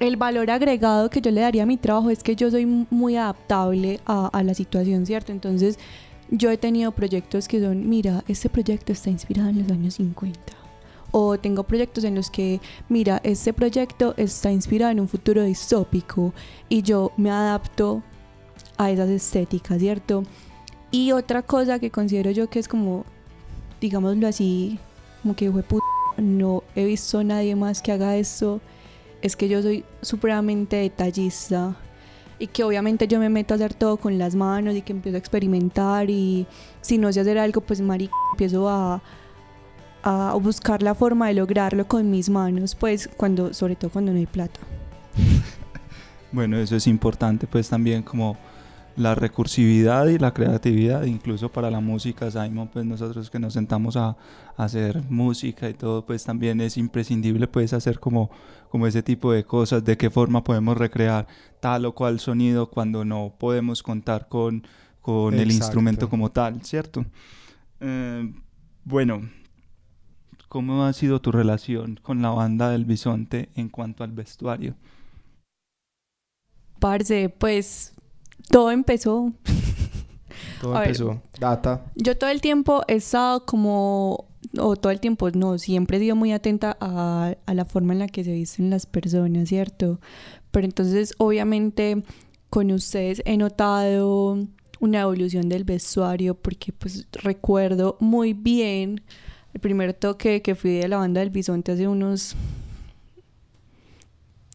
el 0.01 0.17
valor 0.17 0.51
agregado 0.51 1.11
que 1.11 1.21
yo 1.21 1.31
le 1.31 1.43
daría 1.43 1.63
a 1.63 1.67
mi 1.67 1.77
trabajo 1.77 2.11
es 2.11 2.25
que 2.25 2.35
yo 2.35 2.51
soy 2.51 2.67
muy 2.67 3.15
adaptable 3.15 4.01
a, 4.05 4.43
la 4.43 4.55
situación, 4.55 5.07
¿cierto? 5.07 5.31
Entonces, 5.31 5.79
yo 6.29 6.51
he 6.51 6.57
tenido 6.57 6.91
proyectos 6.91 7.47
que 7.47 7.61
son, 7.61 7.89
mira, 7.89 8.25
este 8.27 8.49
proyecto 8.49 8.91
está 8.91 9.11
inspirado 9.11 9.51
en 9.51 9.61
los 9.61 9.71
años 9.71 9.95
50. 9.95 10.62
O 11.13 11.39
tengo 11.39 11.63
proyectos 11.63 12.05
en 12.05 12.15
los 12.15 12.31
que, 12.31 12.61
mira, 12.89 13.21
este 13.23 13.53
proyecto 13.53 14.15
está 14.17 14.51
inspirado 14.51 14.91
en 14.93 15.01
un 15.01 15.09
futuro 15.09 15.45
distópico 15.45 16.33
y 16.69 16.83
yo 16.83 17.13
me 17.17 17.31
adapto 17.31 18.03
a 18.79 18.91
esas 18.91 19.09
estéticas, 19.11 19.79
¿cierto? 19.79 20.25
Y 20.91 21.13
otra 21.13 21.43
cosa 21.43 21.79
que 21.79 21.91
considero 21.91 22.31
yo 22.31 22.51
que 22.51 22.59
es 22.59 22.67
como, 22.67 23.05
digámoslo 23.81 24.27
así, 24.27 24.79
como 25.23 25.37
que, 25.37 25.53
no 26.17 26.63
he 26.75 26.85
visto 26.85 27.19
a 27.19 27.25
nadie 27.25 27.55
más 27.57 27.81
que 27.81 27.93
haga 27.93 28.17
esto 28.17 28.61
es 29.23 29.37
que 29.37 29.49
yo 29.49 29.63
soy 29.63 29.85
supremamente 30.03 30.77
detallista 30.77 31.77
y 32.39 32.49
que 32.49 32.65
obviamente 32.65 33.07
yo 33.07 33.21
me 33.21 33.29
meto 33.29 33.55
a 33.55 33.57
hacer 33.57 33.73
todo 33.73 33.97
con 33.97 34.19
las 34.19 34.35
manos 34.35 34.75
y 34.75 34.83
que 34.83 34.93
empiezo 34.93 35.17
a 35.17 35.19
experimentar 35.19 36.11
y 36.11 36.47
si 36.81 36.99
no 36.99 37.13
sé 37.13 37.21
hacer 37.21 37.39
algo 37.39 37.61
pues 37.61 37.81
marica 37.81 38.13
empiezo 38.33 38.69
a, 38.69 39.01
a 40.03 40.35
buscar 40.35 40.83
la 40.83 40.95
forma 40.95 41.29
de 41.29 41.35
lograrlo 41.35 41.87
con 41.87 42.11
mis 42.11 42.29
manos 42.29 42.75
pues 42.75 43.09
cuando 43.17 43.53
sobre 43.55 43.77
todo 43.77 43.91
cuando 43.91 44.13
no 44.13 44.19
hay 44.19 44.27
plata 44.27 44.61
bueno 46.33 46.59
eso 46.59 46.77
es 46.77 46.87
importante 46.87 47.47
pues 47.47 47.69
también 47.69 48.03
como 48.03 48.37
la 48.97 49.15
recursividad 49.15 50.07
y 50.09 50.19
la 50.19 50.35
creatividad, 50.35 51.05
incluso 51.05 51.51
para 51.51 51.71
la 51.71 51.81
música, 51.81 52.31
Simon, 52.31 52.69
pues 52.73 52.85
nosotros 52.85 53.31
que 53.31 53.39
nos 53.39 53.55
sentamos 53.55 53.97
a, 53.97 54.17
hacer 54.57 55.03
música 55.09 55.69
y 55.69 55.75
todo, 55.75 56.05
pues 56.05 56.25
también 56.25 56.61
es 56.61 56.77
imprescindible 56.77 57.49
pues 57.49 57.73
hacer 57.73 57.99
como, 57.99 58.31
como 58.69 58.87
ese 58.87 59.03
tipo 59.03 59.33
de 59.33 59.45
cosas, 59.45 59.83
de 59.83 59.97
qué 59.97 60.11
forma 60.11 60.45
podemos 60.45 60.77
recrear 60.77 61.27
tal 61.59 61.87
o 61.87 61.95
cual 61.95 62.21
sonido 62.21 62.69
cuando 62.69 63.05
no 63.05 63.35
podemos 63.39 63.83
contar 63.83 64.29
con, 64.29 64.67
con 65.01 65.35
el 65.35 65.51
instrumento 65.51 66.09
como 66.11 66.31
tal, 66.31 66.63
¿cierto? 66.63 67.07
Eh, 67.81 68.31
bueno, 68.85 69.23
¿cómo 70.53 70.85
ha 70.85 70.93
sido 70.93 71.19
tu 71.23 71.33
relación 71.33 71.99
con 72.03 72.21
la 72.21 72.29
banda 72.29 72.69
del 72.69 72.85
Bisonte 72.85 73.49
en 73.55 73.71
cuanto 73.71 74.05
al 74.05 74.13
vestuario? 74.13 74.75
Parce, 76.79 77.31
pues 77.31 77.95
todo 78.51 78.71
empezó. 78.71 79.33
Todo 80.61 80.77
empezó. 80.77 81.23
Data. 81.41 81.87
Yo 81.95 82.19
todo 82.19 82.29
el 82.29 82.43
tiempo 82.43 82.83
he 82.87 82.97
estado 82.97 83.47
como, 83.47 84.27
o 84.59 84.77
todo 84.77 84.93
el 84.93 85.01
tiempo, 85.01 85.31
no, 85.31 85.57
siempre 85.57 85.97
he 85.97 86.01
sido 86.01 86.17
muy 86.17 86.33
atenta 86.33 86.77
a, 86.81 87.35
a 87.47 87.55
la 87.55 87.65
forma 87.65 87.95
en 87.95 88.01
la 88.01 88.09
que 88.09 88.23
se 88.23 88.33
visten 88.33 88.69
las 88.69 88.85
personas, 88.85 89.49
¿cierto? 89.49 90.01
Pero 90.51 90.67
entonces, 90.67 91.15
obviamente, 91.17 92.03
con 92.51 92.71
ustedes 92.73 93.23
he 93.25 93.39
notado 93.39 94.39
una 94.81 95.01
evolución 95.01 95.49
del 95.49 95.65
vestuario 95.65 96.35
porque 96.35 96.73
pues 96.73 97.07
recuerdo 97.13 97.97
muy 98.01 98.35
bien 98.35 99.01
el 99.55 99.61
primer 99.61 99.95
toque 99.95 100.43
que 100.43 100.55
fui 100.55 100.73
de 100.73 100.89
la 100.89 100.97
banda 100.99 101.21
del 101.21 101.31
bisonte 101.31 101.73
hace 101.73 101.89
unos 101.89 102.35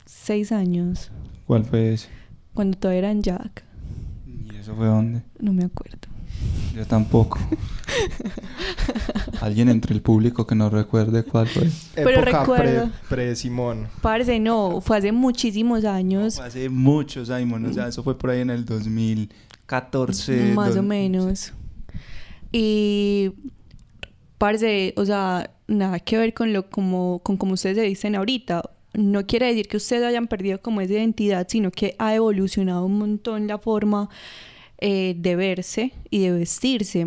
seis 0.06 0.52
años. 0.52 1.12
¿Cuál 1.46 1.66
fue 1.66 1.94
ese? 1.94 2.10
Cuando 2.54 2.78
todavía 2.78 3.00
eran 3.00 3.22
Jack. 3.22 3.64
¿Eso 4.60 4.76
fue 4.76 4.88
dónde? 4.88 5.22
No 5.40 5.54
me 5.54 5.64
acuerdo. 5.64 5.98
Yo 6.76 6.86
tampoco. 6.86 7.40
Alguien 9.42 9.70
entre 9.70 9.96
el 9.96 10.02
público 10.02 10.46
que 10.46 10.56
no 10.56 10.70
recuerde 10.70 11.24
cuál 11.24 11.48
fue. 11.48 11.70
Pero 11.96 12.22
recuerdo. 12.22 12.92
Pre, 13.10 13.36
Simón. 13.36 13.88
Parece, 14.02 14.40
no, 14.40 14.82
fue 14.82 14.98
hace 14.98 15.12
muchísimos 15.12 15.86
años. 15.86 16.36
fue 16.36 16.46
hace 16.46 16.70
muchos 16.70 17.30
años, 17.30 17.72
o 17.72 17.74
sea, 17.74 17.88
eso 17.88 18.04
fue 18.04 18.18
por 18.18 18.30
ahí 18.30 18.42
en 18.42 18.50
el 18.50 18.66
2014. 18.66 20.54
Más 20.54 20.76
o 20.76 20.84
menos. 20.84 21.54
Y 22.52 23.32
parece, 24.38 24.94
o 24.98 25.06
sea, 25.06 25.52
nada 25.68 26.00
que 26.00 26.18
ver 26.18 26.34
con 26.34 26.54
lo 26.54 26.70
como 26.70 27.20
con 27.20 27.38
como 27.38 27.54
ustedes 27.54 27.78
se 27.78 27.84
dicen 27.84 28.16
ahorita. 28.16 28.70
no 28.94 29.28
quiere 29.28 29.48
decir 29.48 29.68
que 29.68 29.78
ustedes 29.78 30.04
hayan 30.04 30.28
perdido 30.28 30.62
como 30.62 30.82
esa 30.82 30.94
identidad, 30.94 31.48
sino 31.50 31.72
que 31.72 31.96
ha 32.00 32.16
evolucionado 32.16 32.86
un 32.86 32.98
montón 32.98 33.48
la 33.48 33.60
forma 33.60 34.10
eh, 34.80 35.16
de 35.18 35.36
verse 35.36 35.94
y 36.10 36.20
de 36.20 36.32
vestirse. 36.32 37.06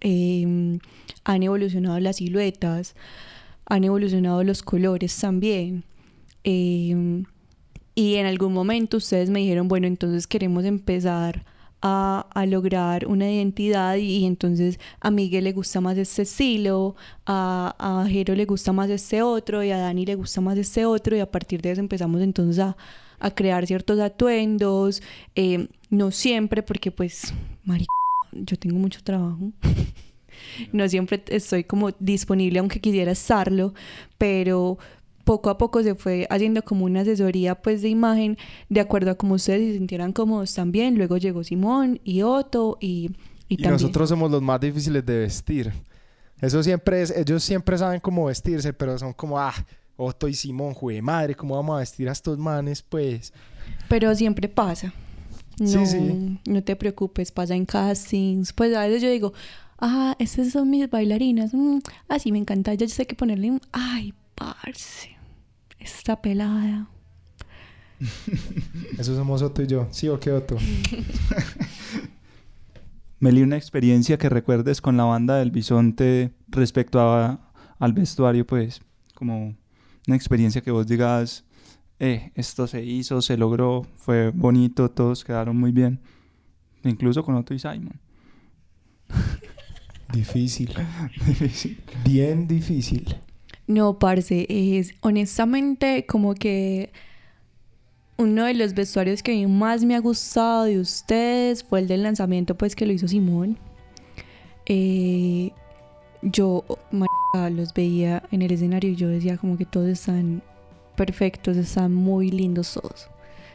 Em, 0.00 0.78
han 1.24 1.42
evolucionado 1.42 1.98
las 2.00 2.16
siluetas, 2.16 2.94
han 3.66 3.84
evolucionado 3.84 4.44
los 4.44 4.62
colores 4.62 5.16
también. 5.18 5.84
Em, 6.44 7.24
y 7.94 8.16
en 8.16 8.26
algún 8.26 8.52
momento 8.52 8.96
ustedes 8.98 9.30
me 9.30 9.40
dijeron, 9.40 9.68
bueno, 9.68 9.86
entonces 9.86 10.26
queremos 10.26 10.64
empezar 10.64 11.44
a, 11.86 12.46
lograr 12.46 13.06
una 13.06 13.30
identidad 13.30 13.96
y, 13.96 14.24
entonces 14.24 14.80
a 15.00 15.10
Miguel 15.10 15.44
le 15.44 15.52
gusta 15.52 15.82
más 15.82 15.98
este 15.98 16.22
estilo, 16.22 16.96
a, 17.26 17.74
a 17.78 18.08
Jero 18.08 18.34
le 18.34 18.46
gusta 18.46 18.72
más 18.72 18.88
este 18.88 19.22
otro 19.22 19.62
y 19.62 19.70
a 19.70 19.78
Dani 19.78 20.06
le 20.06 20.14
gusta 20.14 20.40
más 20.40 20.56
este 20.56 20.86
otro 20.86 21.14
y 21.14 21.20
a 21.20 21.30
partir 21.30 21.60
de 21.60 21.72
eso 21.72 21.80
empezamos 21.80 22.22
entonces 22.22 22.58
a, 22.58 22.76
a 23.20 23.30
crear 23.30 23.66
ciertos 23.66 24.00
atuendos, 24.00 25.02
eh, 25.34 25.68
no 25.90 26.10
siempre 26.10 26.62
porque 26.62 26.90
pues, 26.90 27.34
marica, 27.64 27.92
yo 28.32 28.56
tengo 28.56 28.78
mucho 28.78 29.02
trabajo. 29.02 29.52
no 30.72 30.88
siempre 30.88 31.22
estoy 31.28 31.64
como 31.64 31.90
disponible 31.98 32.60
aunque 32.60 32.80
quisiera 32.80 33.12
estarlo, 33.12 33.74
pero 34.16 34.78
poco 35.24 35.50
a 35.50 35.58
poco 35.58 35.82
se 35.82 35.94
fue 35.94 36.26
haciendo 36.30 36.62
como 36.62 36.84
una 36.84 37.00
asesoría 37.00 37.54
pues 37.54 37.82
de 37.82 37.88
imagen 37.88 38.38
de 38.68 38.80
acuerdo 38.80 39.10
a 39.10 39.14
cómo 39.14 39.34
ustedes 39.34 39.72
se 39.72 39.78
sintieran 39.78 40.12
cómodos 40.12 40.54
también. 40.54 40.96
Luego 40.96 41.16
llegó 41.16 41.42
Simón 41.42 42.00
y 42.04 42.22
Otto 42.22 42.78
y, 42.80 43.10
y, 43.48 43.56
nosotros 43.56 44.08
somos 44.08 44.30
los 44.30 44.42
más 44.42 44.60
difíciles 44.60 45.04
de 45.04 45.18
vestir. 45.18 45.72
Eso 46.40 46.62
siempre 46.62 47.02
es, 47.02 47.10
ellos 47.10 47.42
siempre 47.42 47.78
saben 47.78 48.00
cómo 48.00 48.26
vestirse, 48.26 48.72
pero 48.72 48.98
son 48.98 49.12
como, 49.12 49.38
ah, 49.38 49.54
Otto 49.96 50.28
y 50.28 50.34
Simón, 50.34 50.74
jue 50.74 51.00
madre, 51.00 51.34
¿cómo 51.34 51.54
vamos 51.54 51.76
a 51.76 51.78
vestir 51.78 52.08
a 52.08 52.12
estos 52.12 52.36
manes? 52.36 52.82
Pues. 52.82 53.32
Pero 53.88 54.14
siempre 54.14 54.48
pasa. 54.48 54.92
No, 55.58 55.66
sí, 55.68 55.86
sí. 55.86 56.38
no 56.46 56.64
te 56.64 56.74
preocupes, 56.74 57.30
pasa 57.30 57.54
en 57.54 57.64
castings. 57.64 58.52
Pues 58.52 58.74
a 58.74 58.82
veces 58.82 59.02
yo 59.02 59.08
digo, 59.08 59.32
ah, 59.78 60.16
estas 60.18 60.50
son 60.50 60.68
mis 60.68 60.90
bailarinas. 60.90 61.54
Mm, 61.54 61.78
ah, 62.08 62.18
sí, 62.18 62.32
me 62.32 62.38
encanta. 62.38 62.74
Ya 62.74 62.88
sé 62.88 63.06
que 63.06 63.14
ponerle 63.14 63.52
un, 63.52 63.60
ay, 63.72 64.12
parce 64.34 65.13
esta 65.84 66.20
pelada. 66.20 66.88
Eso 68.98 69.14
somos 69.14 69.42
Otto 69.42 69.62
y 69.62 69.66
yo. 69.66 69.86
¿Sí 69.90 70.08
o 70.08 70.18
qué, 70.18 70.32
Otto? 70.32 70.56
Meli, 73.20 73.42
una 73.42 73.56
experiencia 73.56 74.18
que 74.18 74.28
recuerdes 74.28 74.80
con 74.80 74.96
la 74.96 75.04
banda 75.04 75.36
del 75.36 75.50
Bisonte 75.50 76.32
respecto 76.48 77.00
a, 77.00 77.52
al 77.78 77.92
vestuario, 77.92 78.46
pues, 78.46 78.82
como 79.14 79.54
una 80.06 80.16
experiencia 80.16 80.60
que 80.60 80.70
vos 80.70 80.86
digas, 80.86 81.44
eh, 82.00 82.32
esto 82.34 82.66
se 82.66 82.84
hizo, 82.84 83.22
se 83.22 83.36
logró, 83.36 83.86
fue 83.96 84.30
bonito, 84.30 84.90
todos 84.90 85.24
quedaron 85.24 85.56
muy 85.56 85.72
bien. 85.72 86.00
Incluso 86.82 87.22
con 87.22 87.34
Otto 87.36 87.54
y 87.54 87.58
Simon. 87.58 87.98
Difícil. 90.12 90.74
difícil. 91.26 91.80
Bien 92.04 92.46
difícil. 92.46 93.16
No, 93.66 93.98
parce, 93.98 94.46
es 94.48 94.94
honestamente 95.00 96.04
como 96.06 96.34
que 96.34 96.92
uno 98.16 98.44
de 98.44 98.54
los 98.54 98.74
vestuarios 98.74 99.22
que 99.22 99.46
más 99.46 99.84
me 99.84 99.96
ha 99.96 100.00
gustado 100.00 100.64
de 100.64 100.78
ustedes 100.78 101.64
fue 101.64 101.80
el 101.80 101.88
del 101.88 102.02
lanzamiento, 102.02 102.56
pues 102.56 102.76
que 102.76 102.86
lo 102.86 102.92
hizo 102.92 103.08
Simón. 103.08 103.58
Eh, 104.66 105.50
yo 106.22 106.64
los 107.50 107.74
veía 107.74 108.22
en 108.30 108.42
el 108.42 108.52
escenario 108.52 108.90
y 108.90 108.96
yo 108.96 109.08
decía 109.08 109.36
como 109.36 109.56
que 109.56 109.64
todos 109.64 109.88
están 109.88 110.42
perfectos, 110.96 111.56
están 111.56 111.92
muy 111.94 112.30
lindos 112.30 112.74
todos. 112.74 113.08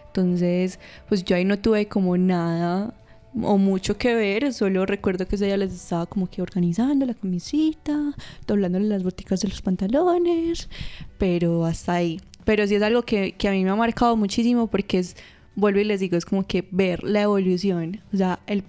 Entonces, 0.07 0.79
pues 1.07 1.23
yo 1.23 1.35
ahí 1.35 1.45
no 1.45 1.59
tuve 1.59 1.87
como 1.87 2.17
nada 2.17 2.93
o 3.41 3.57
mucho 3.57 3.97
que 3.97 4.15
ver, 4.15 4.53
solo 4.53 4.85
recuerdo 4.85 5.27
que 5.27 5.35
ese 5.35 5.45
día 5.45 5.57
les 5.57 5.73
estaba 5.73 6.05
como 6.05 6.29
que 6.29 6.41
organizando 6.41 7.05
la 7.05 7.13
camisita, 7.13 8.13
doblándole 8.47 8.87
las 8.87 9.03
boticas 9.03 9.41
de 9.41 9.49
los 9.49 9.61
pantalones, 9.61 10.69
pero 11.17 11.65
hasta 11.65 11.93
ahí. 11.93 12.19
Pero 12.45 12.65
sí 12.67 12.75
es 12.75 12.81
algo 12.81 13.03
que, 13.03 13.33
que 13.33 13.47
a 13.47 13.51
mí 13.51 13.63
me 13.63 13.69
ha 13.69 13.75
marcado 13.75 14.15
muchísimo 14.15 14.67
porque 14.67 14.99
es, 14.99 15.15
vuelvo 15.55 15.79
y 15.79 15.83
les 15.83 15.99
digo, 15.99 16.17
es 16.17 16.25
como 16.25 16.45
que 16.47 16.67
ver 16.71 17.03
la 17.03 17.21
evolución, 17.21 18.01
o 18.13 18.17
sea, 18.17 18.39
el 18.47 18.63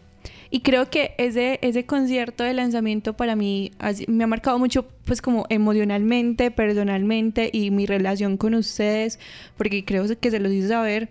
y 0.50 0.60
creo 0.60 0.90
que 0.90 1.14
ese, 1.16 1.60
ese 1.62 1.86
concierto 1.86 2.42
de 2.42 2.52
lanzamiento 2.52 3.14
para 3.14 3.36
mí 3.36 3.70
me 4.08 4.24
ha 4.24 4.26
marcado 4.26 4.58
mucho, 4.58 4.84
pues 5.04 5.22
como 5.22 5.46
emocionalmente, 5.48 6.50
personalmente 6.50 7.50
y 7.52 7.70
mi 7.70 7.86
relación 7.86 8.36
con 8.36 8.54
ustedes, 8.54 9.20
porque 9.56 9.84
creo 9.84 10.04
que 10.18 10.30
se 10.30 10.40
los 10.40 10.52
hice 10.52 10.68
saber. 10.68 11.08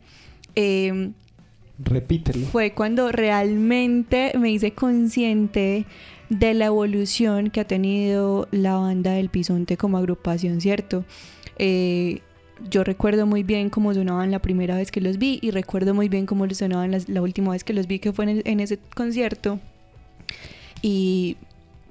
Eh, 0.56 1.12
Repítelo. 1.84 2.46
Fue 2.48 2.74
cuando 2.74 3.12
realmente 3.12 4.34
me 4.38 4.52
hice 4.52 4.72
consciente 4.72 5.86
de 6.30 6.54
la 6.54 6.66
evolución 6.66 7.50
que 7.50 7.62
ha 7.62 7.66
tenido 7.66 8.48
la 8.52 8.76
banda 8.76 9.12
del 9.12 9.30
Pisonte 9.30 9.78
como 9.78 9.98
agrupación, 9.98 10.62
¿cierto? 10.62 11.06
Eh, 11.58 12.22
yo 12.70 12.84
recuerdo 12.84 13.26
muy 13.26 13.44
bien 13.44 13.70
cómo 13.70 13.94
sonaban 13.94 14.32
la 14.32 14.40
primera 14.40 14.76
vez 14.76 14.92
que 14.92 15.00
los 15.00 15.18
vi 15.18 15.40
y 15.42 15.52
recuerdo 15.52 15.94
muy 15.94 16.10
bien 16.10 16.26
cómo 16.26 16.50
sonaban 16.50 16.92
la, 17.08 17.22
última 17.22 17.52
vez 17.52 17.64
que 17.64 17.74
los 17.74 17.88
vi, 17.88 18.00
que 18.00 18.12
fue 18.12 18.26
en, 18.26 18.42
en 18.44 18.60
ese 18.60 18.80
concierto. 18.94 19.60
Y 20.82 21.38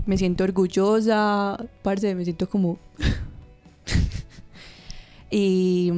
me 0.06 0.16
siento 0.16 0.44
orgullosa, 0.44 1.58
parce, 1.82 2.14
me 2.14 2.24
siento 2.24 2.48
como... 2.48 2.78
y, 5.30 5.92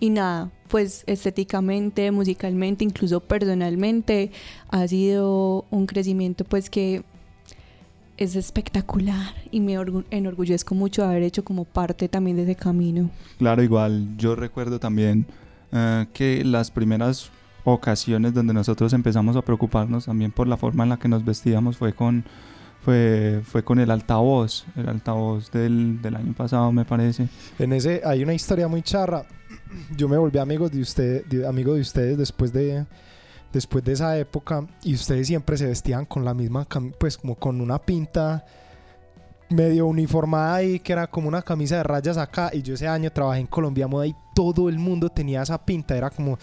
y 0.00 0.10
nada, 0.10 0.50
pues 0.68 1.04
estéticamente, 1.06 2.10
musicalmente, 2.10 2.84
incluso 2.84 3.20
personalmente, 3.20 4.32
ha 4.70 4.88
sido 4.88 5.66
un 5.70 5.86
crecimiento 5.86 6.44
pues 6.44 6.70
que 6.70 7.04
es 8.16 8.34
espectacular 8.34 9.34
y 9.50 9.60
me 9.60 9.76
enorgullezco 10.10 10.74
mucho 10.74 11.02
de 11.02 11.08
haber 11.08 11.22
hecho 11.22 11.44
como 11.44 11.64
parte 11.64 12.08
también 12.08 12.36
de 12.36 12.44
ese 12.44 12.54
camino. 12.54 13.10
Claro, 13.38 13.62
igual 13.62 14.16
yo 14.16 14.34
recuerdo 14.34 14.80
también 14.80 15.26
eh, 15.72 16.06
que 16.12 16.44
las 16.44 16.70
primeras 16.70 17.30
ocasiones 17.64 18.32
donde 18.32 18.54
nosotros 18.54 18.92
empezamos 18.94 19.36
a 19.36 19.42
preocuparnos 19.42 20.06
también 20.06 20.32
por 20.32 20.48
la 20.48 20.56
forma 20.56 20.82
en 20.84 20.90
la 20.90 20.98
que 20.98 21.08
nos 21.08 21.24
vestíamos 21.24 21.76
fue 21.76 21.92
con 21.92 22.24
fue, 22.82 23.42
fue 23.44 23.62
con 23.62 23.78
el 23.78 23.90
altavoz, 23.90 24.64
el 24.74 24.88
altavoz 24.88 25.50
del, 25.50 26.00
del 26.00 26.16
año 26.16 26.32
pasado 26.32 26.72
me 26.72 26.86
parece. 26.86 27.28
En 27.58 27.74
ese 27.74 28.00
hay 28.04 28.22
una 28.22 28.32
historia 28.32 28.68
muy 28.68 28.80
charra 28.80 29.26
yo 29.96 30.08
me 30.08 30.16
volví 30.16 30.38
amigo 30.38 30.68
de, 30.68 30.80
usted, 30.80 31.44
amigo 31.44 31.74
de 31.74 31.80
ustedes 31.80 32.18
después 32.18 32.52
de, 32.52 32.86
después 33.52 33.84
de 33.84 33.92
esa 33.92 34.18
época 34.18 34.66
y 34.82 34.94
ustedes 34.94 35.26
siempre 35.26 35.56
se 35.56 35.66
vestían 35.66 36.04
con 36.04 36.24
la 36.24 36.34
misma, 36.34 36.66
pues 36.98 37.16
como 37.16 37.34
con 37.34 37.60
una 37.60 37.78
pinta 37.78 38.44
medio 39.50 39.86
uniformada 39.86 40.54
ahí, 40.54 40.78
que 40.78 40.92
era 40.92 41.08
como 41.08 41.28
una 41.28 41.42
camisa 41.42 41.78
de 41.78 41.82
rayas 41.82 42.16
acá. 42.16 42.50
Y 42.52 42.62
yo 42.62 42.74
ese 42.74 42.88
año 42.88 43.10
trabajé 43.12 43.40
en 43.40 43.46
Colombia 43.46 43.86
Moda 43.86 44.06
y 44.06 44.14
todo 44.34 44.68
el 44.68 44.78
mundo 44.78 45.08
tenía 45.10 45.42
esa 45.42 45.64
pinta. 45.64 45.96
Era 45.96 46.10
como 46.10 46.38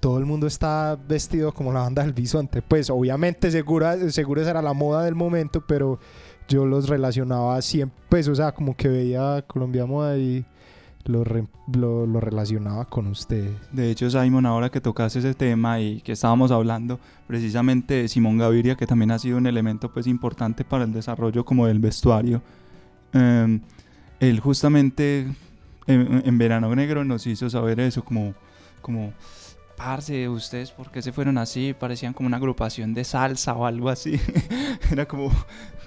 todo 0.00 0.18
el 0.18 0.24
mundo 0.24 0.46
está 0.46 0.96
vestido 0.96 1.52
como 1.52 1.72
la 1.72 1.80
banda 1.80 2.02
del 2.02 2.12
bisonte. 2.12 2.62
Pues 2.62 2.88
obviamente 2.88 3.50
segura, 3.50 3.98
seguro 4.10 4.40
esa 4.40 4.50
era 4.50 4.62
la 4.62 4.72
moda 4.72 5.04
del 5.04 5.14
momento, 5.14 5.64
pero 5.66 5.98
yo 6.48 6.64
los 6.64 6.88
relacionaba 6.88 7.60
siempre, 7.62 8.00
pues 8.08 8.28
o 8.28 8.34
sea, 8.34 8.52
como 8.52 8.76
que 8.76 8.88
veía 8.88 9.44
Colombia 9.46 9.86
Moda 9.86 10.16
y 10.16 10.44
lo, 11.04 11.24
lo, 12.06 12.20
relacionaba 12.20 12.84
con 12.84 13.06
usted. 13.08 13.50
De 13.72 13.90
hecho, 13.90 14.10
Simon, 14.10 14.46
ahora 14.46 14.70
que 14.70 14.80
tocaste 14.80 15.18
ese 15.18 15.34
tema 15.34 15.80
y 15.80 16.00
que 16.00 16.12
estábamos 16.12 16.50
hablando 16.50 17.00
precisamente 17.26 17.94
de 17.94 18.08
Simón 18.08 18.38
Gaviria, 18.38 18.76
que 18.76 18.86
también 18.86 19.10
ha 19.10 19.18
sido 19.18 19.38
un 19.38 19.46
elemento 19.46 19.92
pues 19.92 20.06
importante 20.06 20.64
para 20.64 20.84
el 20.84 20.92
desarrollo 20.92 21.44
como 21.44 21.66
del 21.66 21.78
vestuario, 21.78 22.42
em, 23.12 23.60
él 24.20 24.40
justamente 24.40 25.26
en, 25.86 26.22
en, 26.24 26.38
Verano 26.38 26.74
Negro 26.74 27.04
nos 27.04 27.26
hizo 27.26 27.50
saber 27.50 27.80
eso, 27.80 28.04
como, 28.04 28.34
como 28.80 29.12
parce, 29.76 30.28
ustedes 30.28 30.70
por 30.70 30.90
qué 30.90 31.02
se 31.02 31.12
fueron 31.12 31.38
así, 31.38 31.74
parecían 31.78 32.12
como 32.12 32.26
una 32.26 32.36
agrupación 32.36 32.94
de 32.94 33.04
salsa 33.04 33.54
o 33.54 33.66
algo 33.66 33.88
así. 33.88 34.20
Era 34.90 35.06
como, 35.06 35.30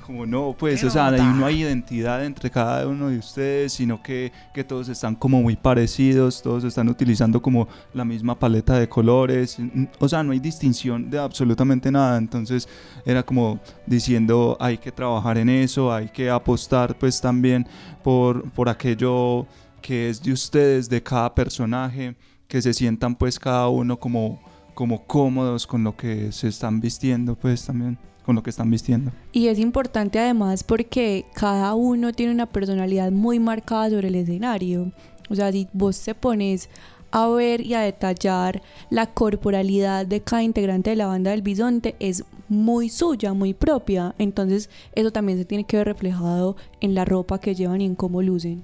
como 0.06 0.26
no, 0.26 0.56
pues, 0.58 0.84
o 0.84 0.90
sea, 0.90 1.12
no 1.12 1.46
hay 1.46 1.62
identidad 1.62 2.24
entre 2.26 2.52
cada 2.52 2.88
uno 2.88 3.10
de 3.10 3.18
ustedes, 3.18 3.74
sino 3.74 4.02
que, 4.04 4.32
que, 4.54 4.64
todos 4.64 4.90
están 4.90 5.16
como 5.16 5.42
muy 5.42 5.56
parecidos, 5.56 6.42
todos 6.42 6.64
están 6.64 6.90
utilizando 6.90 7.42
como 7.42 7.68
la 7.94 8.06
misma 8.06 8.38
paleta 8.38 8.78
de 8.78 8.88
colores, 8.88 9.58
o 10.00 10.08
sea, 10.08 10.24
no 10.24 10.32
hay 10.32 10.40
distinción 10.40 11.10
de 11.10 11.18
absolutamente 11.18 11.92
nada, 11.92 12.18
entonces 12.18 12.68
era 13.06 13.24
como 13.24 13.60
diciendo 13.86 14.58
hay 14.60 14.78
que 14.78 14.92
trabajar 14.92 15.38
en 15.38 15.50
eso, 15.50 15.94
hay 15.94 16.10
que 16.10 16.30
apostar 16.30 16.98
pues 16.98 17.20
también 17.20 17.68
por, 18.04 18.50
por 18.52 18.70
aquello 18.70 19.48
que 19.82 20.10
es 20.10 20.22
de 20.22 20.32
ustedes, 20.32 20.90
de 20.90 21.02
cada 21.02 21.34
personaje 21.34 22.16
que 22.48 22.62
se 22.62 22.74
sientan 22.74 23.16
pues 23.16 23.40
cada 23.40 23.70
uno 23.70 24.00
como, 24.00 24.40
como 24.74 25.06
cómodos 25.06 25.68
con 25.68 25.84
lo 25.84 25.96
que 25.96 26.32
se 26.32 26.48
están 26.48 26.80
vistiendo 26.80 27.36
pues 27.36 27.66
también 27.66 27.98
con 28.26 28.36
lo 28.36 28.42
que 28.42 28.50
están 28.50 28.72
vistiendo. 28.72 29.12
Y 29.32 29.48
es 29.48 29.60
importante 29.60 30.20
además 30.20 30.64
porque 30.64 31.26
cada 31.36 31.76
uno 31.76 32.12
tiene 32.12 32.32
una 32.32 32.48
personalidad 32.48 33.12
muy 33.12 33.40
marcada 33.40 33.92
sobre 33.92 34.08
el 34.08 34.16
escenario. 34.16 34.92
O 35.30 35.36
sea, 35.36 35.52
si 35.52 35.68
vos 35.74 36.02
te 36.02 36.16
pones 36.16 36.70
a 37.12 37.28
ver 37.30 37.62
y 37.62 37.76
a 37.76 37.82
detallar 37.82 38.62
la 38.90 39.06
corporalidad 39.06 40.06
de 40.06 40.22
cada 40.22 40.44
integrante 40.44 40.90
de 40.90 40.96
la 40.96 41.08
banda 41.08 41.32
del 41.32 41.44
bisonte 41.44 41.96
es 42.00 42.26
muy 42.50 42.90
suya, 42.90 43.34
muy 43.34 43.54
propia. 43.54 44.16
Entonces 44.18 44.70
eso 44.94 45.12
también 45.12 45.38
se 45.38 45.46
tiene 45.46 45.64
que 45.64 45.78
ver 45.78 45.88
reflejado 45.88 46.56
en 46.82 46.96
la 46.96 47.06
ropa 47.06 47.40
que 47.40 47.56
llevan 47.56 47.82
y 47.82 47.86
en 47.86 47.96
cómo 47.96 48.22
lucen. 48.22 48.64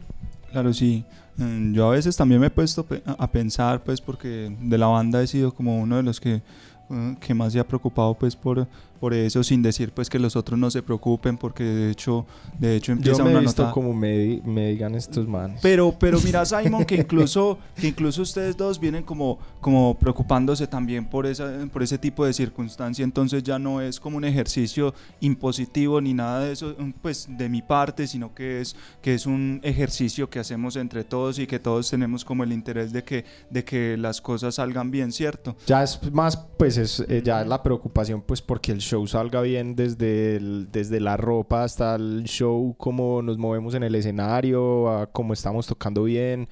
Claro, 0.52 0.74
sí. 0.74 1.06
Mm, 1.38 1.74
Yo 1.74 1.88
a 1.88 1.92
veces 1.92 2.16
también 2.16 2.42
me 2.42 2.48
he 2.48 2.50
puesto 2.50 2.86
a 3.06 3.28
pensar, 3.32 3.84
pues, 3.84 4.02
porque 4.02 4.56
de 4.62 4.78
la 4.78 4.88
banda 4.88 5.22
he 5.22 5.28
sido 5.28 5.54
como 5.54 5.80
uno 5.82 5.98
de 5.98 6.04
los 6.04 6.20
que, 6.20 6.42
eh, 6.90 7.16
que 7.20 7.34
más 7.34 7.54
se 7.54 7.60
ha 7.60 7.68
preocupado, 7.68 8.14
pues, 8.14 8.36
por, 8.36 8.68
por 9.02 9.16
eso, 9.16 9.44
sin 9.44 9.64
decir, 9.64 9.92
pues, 9.92 10.12
que 10.12 10.20
los 10.20 10.36
otros 10.36 10.60
no 10.60 10.70
se 10.70 10.84
preocupen, 10.84 11.36
porque 11.36 11.64
de 11.64 11.90
hecho, 11.90 12.24
de 12.60 12.76
hecho 12.76 12.92
Yo 12.92 12.98
empieza 12.98 13.24
me 13.24 13.32
una 13.32 13.40
he 13.40 13.42
visto 13.42 13.64
nota... 13.64 13.74
como 13.74 13.96
me, 13.96 14.40
me 14.46 14.68
digan 14.70 14.94
estos 14.94 15.28
manes. 15.28 15.60
Pero, 15.60 15.96
pero 15.98 16.20
mira, 16.22 16.46
Simon, 16.46 16.86
que 16.86 16.98
incluso, 16.98 17.58
que 17.76 17.88
incluso 17.88 18.22
ustedes 18.22 18.56
dos 18.56 18.80
vienen 18.80 19.02
como, 19.02 19.40
como 19.60 19.98
preocupándose 19.98 20.68
también 20.68 21.04
por, 21.10 21.26
esa, 21.26 21.52
por 21.74 21.82
ese 21.82 21.98
tipo 21.98 22.24
de 22.28 22.32
circunstancia, 22.32 23.04
entonces 23.04 23.42
ya 23.42 23.58
no 23.58 23.82
es 23.82 24.00
como 24.00 24.18
un 24.18 24.24
ejercicio 24.24 24.94
impositivo 25.20 26.00
ni 26.00 26.14
nada 26.14 26.42
de 26.42 26.52
eso, 26.52 26.76
mm, 26.78 26.92
pues 27.02 27.28
de 27.28 27.50
mi 27.50 27.64
parte, 27.64 28.06
sino 28.06 28.36
que 28.36 28.62
es, 28.62 28.76
que 29.02 29.16
es 29.16 29.26
un 29.26 29.62
ejercicio 29.64 30.30
que 30.30 30.38
hacemos 30.38 30.76
entre 30.76 31.04
todos 31.04 31.40
y 31.40 31.48
que 31.48 31.58
todos 31.58 31.90
tenemos 31.90 32.24
como 32.24 32.44
el 32.44 32.54
interés 32.54 32.94
de 32.94 33.04
que, 33.04 33.26
de 33.50 33.64
que 33.64 33.98
las 33.98 34.22
cosas 34.22 34.54
salgan 34.54 34.92
bien, 34.92 35.12
¿cierto? 35.12 35.56
Ya 35.66 35.82
es 35.82 36.00
más, 36.14 36.38
pues 36.38 36.78
es, 36.78 37.00
eh, 37.10 37.24
ya 37.26 37.42
es 37.42 37.48
la 37.48 37.64
preocupación, 37.64 38.22
pues 38.22 38.44
porque 38.44 38.72
el 38.72 38.91
show 38.92 39.08
salga 39.08 39.42
bien 39.42 39.76
desde, 39.76 40.36
el- 40.38 40.68
desde 40.72 41.00
la 41.00 41.18
ropa 41.18 41.64
hasta 41.64 41.96
el 41.96 42.24
show, 42.26 42.76
cómo 42.78 43.22
nos 43.22 43.38
movemos 43.38 43.74
en 43.74 43.84
el 43.84 43.96
escenario, 43.96 44.90
a 44.90 45.08
cómo 45.08 45.34
estamos 45.34 45.66
tocando 45.68 46.04
bien. 46.04 46.48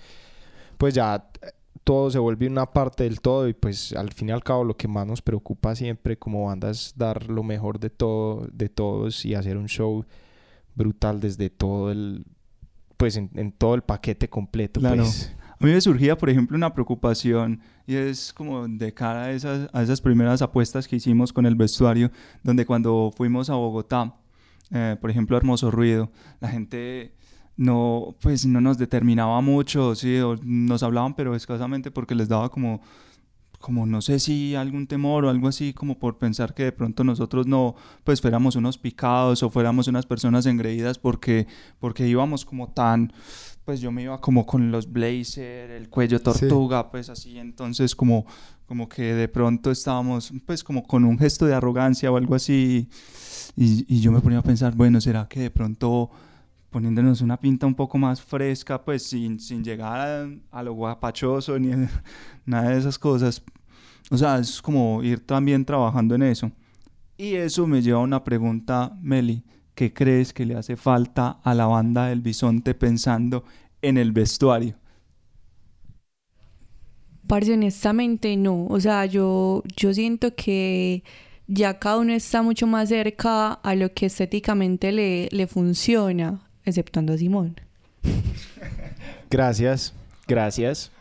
Pues 0.77 0.93
ya 0.93 1.29
eh, 1.41 1.47
todo 1.83 2.09
se 2.11 2.19
vuelve 2.19 2.47
una 2.47 2.65
parte 2.65 3.03
del 3.03 3.19
todo 3.19 3.47
y 3.47 3.53
pues 3.53 3.93
al 3.93 4.11
fin 4.13 4.29
y 4.29 4.31
al 4.31 4.43
cabo 4.43 4.63
lo 4.63 4.77
que 4.77 4.87
más 4.87 5.05
nos 5.07 5.21
preocupa 5.21 5.75
siempre 5.75 6.17
como 6.17 6.45
banda 6.45 6.69
es 6.69 6.93
dar 6.95 7.29
lo 7.29 7.43
mejor 7.43 7.79
de 7.79 7.89
todo, 7.89 8.47
de 8.51 8.69
todos 8.69 9.25
y 9.25 9.35
hacer 9.35 9.57
un 9.57 9.67
show 9.67 10.05
brutal 10.75 11.19
desde 11.19 11.49
todo 11.49 11.91
el, 11.91 12.23
pues 12.97 13.17
en, 13.17 13.29
en 13.35 13.51
todo 13.51 13.75
el 13.75 13.81
paquete 13.81 14.29
completo. 14.29 14.79
Claro. 14.79 15.03
pues. 15.03 15.35
A 15.61 15.65
mí 15.65 15.73
me 15.73 15.81
surgía, 15.81 16.17
por 16.17 16.29
ejemplo, 16.29 16.55
una 16.55 16.73
preocupación 16.73 17.59
y 17.85 17.95
es 17.95 18.31
como 18.31 18.65
de 18.65 18.93
cara 18.93 19.23
a 19.23 19.31
esas, 19.31 19.99
primeras 19.99 20.41
apuestas 20.41 20.87
que 20.87 20.95
hicimos 20.95 21.33
con 21.33 21.45
el 21.45 21.55
vestuario, 21.55 22.11
donde 22.43 22.65
cuando 22.65 23.11
fuimos 23.15 23.49
a 23.49 23.55
Bogotá, 23.55 24.15
eh, 24.71 24.95
por 25.01 25.09
ejemplo, 25.09 25.35
Hermoso 25.35 25.69
Ruido, 25.69 26.11
la 26.39 26.47
gente 26.47 27.13
no, 27.57 28.15
pues 28.21 28.45
no 28.45 28.61
nos 28.61 28.77
determinaba 28.77 29.41
mucho, 29.41 29.95
sí, 29.95 30.17
o 30.19 30.37
nos 30.41 30.81
hablaban, 30.81 31.13
pero 31.13 31.35
escasamente 31.35 31.91
porque 31.91 32.15
les 32.15 32.29
daba 32.29 32.47
como, 32.47 32.79
como 33.59 33.85
no 33.85 34.01
sé 34.01 34.19
si 34.19 34.55
algún 34.55 34.87
temor 34.87 35.25
o 35.25 35.29
algo 35.29 35.47
así, 35.47 35.73
como 35.73 35.99
por 35.99 36.17
pensar 36.17 36.53
que 36.53 36.63
de 36.63 36.71
pronto 36.71 37.03
nosotros 37.03 37.45
no, 37.45 37.75
pues 38.03 38.21
fuéramos 38.21 38.55
unos 38.55 38.77
picados 38.77 39.43
o 39.43 39.49
fuéramos 39.49 39.87
unas 39.87 40.05
personas 40.05 40.45
engreídas 40.45 40.97
porque, 40.97 41.45
porque 41.79 42.07
íbamos 42.07 42.45
como 42.45 42.69
tan, 42.69 43.11
pues 43.65 43.81
yo 43.81 43.91
me 43.91 44.03
iba 44.03 44.19
como 44.21 44.45
con 44.45 44.71
los 44.71 44.91
blazer, 44.91 45.71
el 45.71 45.89
cuello 45.89 46.21
tortuga, 46.21 46.89
pues 46.89 47.09
así, 47.09 47.37
entonces 47.37 47.95
como, 47.95 48.25
como 48.65 48.87
que 48.87 49.13
de 49.13 49.27
pronto 49.27 49.71
estábamos 49.71 50.31
pues 50.45 50.63
como 50.63 50.83
con 50.83 51.03
un 51.03 51.19
gesto 51.19 51.45
de 51.45 51.53
arrogancia 51.53 52.11
o 52.11 52.17
algo 52.17 52.35
así. 52.35 52.87
Y, 53.57 53.85
y 53.93 53.99
yo 53.99 54.11
me 54.11 54.21
ponía 54.21 54.39
a 54.39 54.43
pensar, 54.43 54.73
bueno, 54.73 55.01
¿será 55.01 55.27
que 55.27 55.41
de 55.41 55.51
pronto 55.51 56.11
poniéndonos 56.69 57.21
una 57.21 57.39
pinta 57.39 57.65
un 57.65 57.75
poco 57.75 57.97
más 57.97 58.21
fresca, 58.21 58.83
pues 58.83 59.03
sin, 59.03 59.39
sin 59.39 59.63
llegar 59.63 59.99
a, 59.99 60.59
a 60.59 60.63
lo 60.63 60.73
guapachoso 60.73 61.57
ni 61.59 61.71
nada 62.45 62.69
de 62.69 62.77
esas 62.77 62.97
cosas. 62.99 63.43
O 64.11 64.17
sea, 64.17 64.39
es 64.39 64.61
como 64.61 65.03
ir 65.03 65.25
también 65.25 65.65
trabajando 65.65 66.15
en 66.15 66.23
eso. 66.23 66.51
Y 67.17 67.35
eso 67.35 67.67
me 67.67 67.81
lleva 67.81 67.99
a 67.99 68.03
una 68.03 68.23
pregunta, 68.23 68.97
Meli. 69.01 69.43
¿Qué 69.75 69.93
crees 69.93 70.33
que 70.33 70.45
le 70.45 70.55
hace 70.55 70.75
falta 70.75 71.39
a 71.43 71.53
la 71.53 71.65
banda 71.65 72.07
del 72.07 72.21
bisonte 72.21 72.73
pensando 72.73 73.45
en 73.81 73.97
el 73.97 74.11
vestuario? 74.11 74.75
Parce, 77.27 77.53
honestamente 77.53 78.35
no. 78.35 78.65
O 78.67 78.79
sea, 78.79 79.05
yo, 79.05 79.63
yo 79.77 79.93
siento 79.93 80.33
que 80.35 81.03
ya 81.47 81.79
cada 81.79 81.97
uno 81.97 82.13
está 82.13 82.41
mucho 82.41 82.67
más 82.67 82.89
cerca 82.89 83.53
a 83.53 83.75
lo 83.75 83.93
que 83.93 84.07
estéticamente 84.07 84.91
le, 84.91 85.29
le 85.31 85.47
funciona, 85.47 86.48
exceptuando 86.65 87.13
a 87.13 87.17
Simón. 87.17 87.59
Gracias, 89.29 89.93
gracias. 90.27 90.91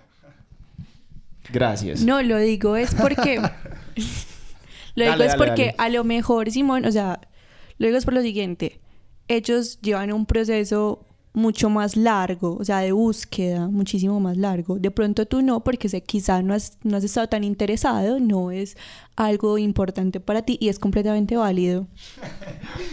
Gracias. 1.51 2.03
No, 2.03 2.23
lo 2.23 2.39
digo 2.39 2.77
es 2.77 2.95
porque. 2.95 3.37
lo 4.95 5.05
digo 5.05 5.11
Dale, 5.13 5.25
es 5.27 5.33
dale, 5.33 5.39
porque 5.39 5.65
dale. 5.67 5.75
a 5.79 5.89
lo 5.89 6.05
mejor, 6.05 6.51
Simón, 6.51 6.85
o 6.85 6.93
sea, 6.93 7.21
lo 7.79 7.87
digo 7.87 7.99
es 7.99 8.05
por 8.05 8.15
lo 8.15 8.23
siguiente. 8.23 8.81
Ellos 9.29 9.81
llevan 9.81 10.13
un 10.13 10.27
proceso 10.27 11.05
mucho 11.39 11.71
más 11.71 11.97
largo, 11.97 12.57
o 12.61 12.65
sea, 12.65 12.81
de 12.81 12.93
búsqueda, 12.93 13.69
muchísimo 13.69 14.21
más 14.21 14.37
largo. 14.37 14.79
De 14.79 14.91
pronto 14.91 15.25
tú 15.27 15.41
no, 15.41 15.65
porque 15.65 15.89
sé, 15.89 16.03
quizá 16.03 16.43
no 16.43 16.53
has, 16.53 16.79
no 16.83 16.97
has 16.97 17.05
estado 17.05 17.29
tan 17.29 17.45
interesado, 17.45 18.21
no 18.21 18.51
es 18.51 18.77
algo 19.17 19.57
importante 19.57 20.21
para 20.21 20.43
ti 20.43 20.59
y 20.61 20.69
es 20.69 20.79
completamente 20.79 21.37
válido. 21.37 21.87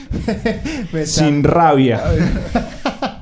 Sin 1.06 1.44
rabia. 1.44 2.02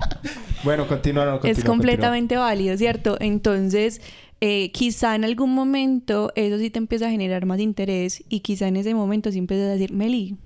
Bueno, 0.64 0.88
continúa, 0.88 1.26
no, 1.26 1.32
continúa, 1.42 1.60
es 1.60 1.66
completamente 1.66 2.38
válido, 2.38 2.78
¿cierto? 2.78 3.18
Entonces, 3.20 4.00
eh, 4.40 4.72
quizá 4.72 5.14
en 5.14 5.26
algún 5.26 5.54
momento 5.54 6.32
eso 6.36 6.58
sí 6.58 6.70
te 6.70 6.80
empieza 6.80 7.08
a 7.08 7.10
generar 7.10 7.46
más 7.46 7.60
interés 7.60 8.24
y 8.30 8.40
quizá 8.40 8.70
en 8.70 8.78
ese 8.78 8.96
momento 8.96 9.30
sí 9.30 9.40
empiezas 9.40 9.68
a 9.68 9.72
decir, 9.72 9.92
Meli, 9.92 10.38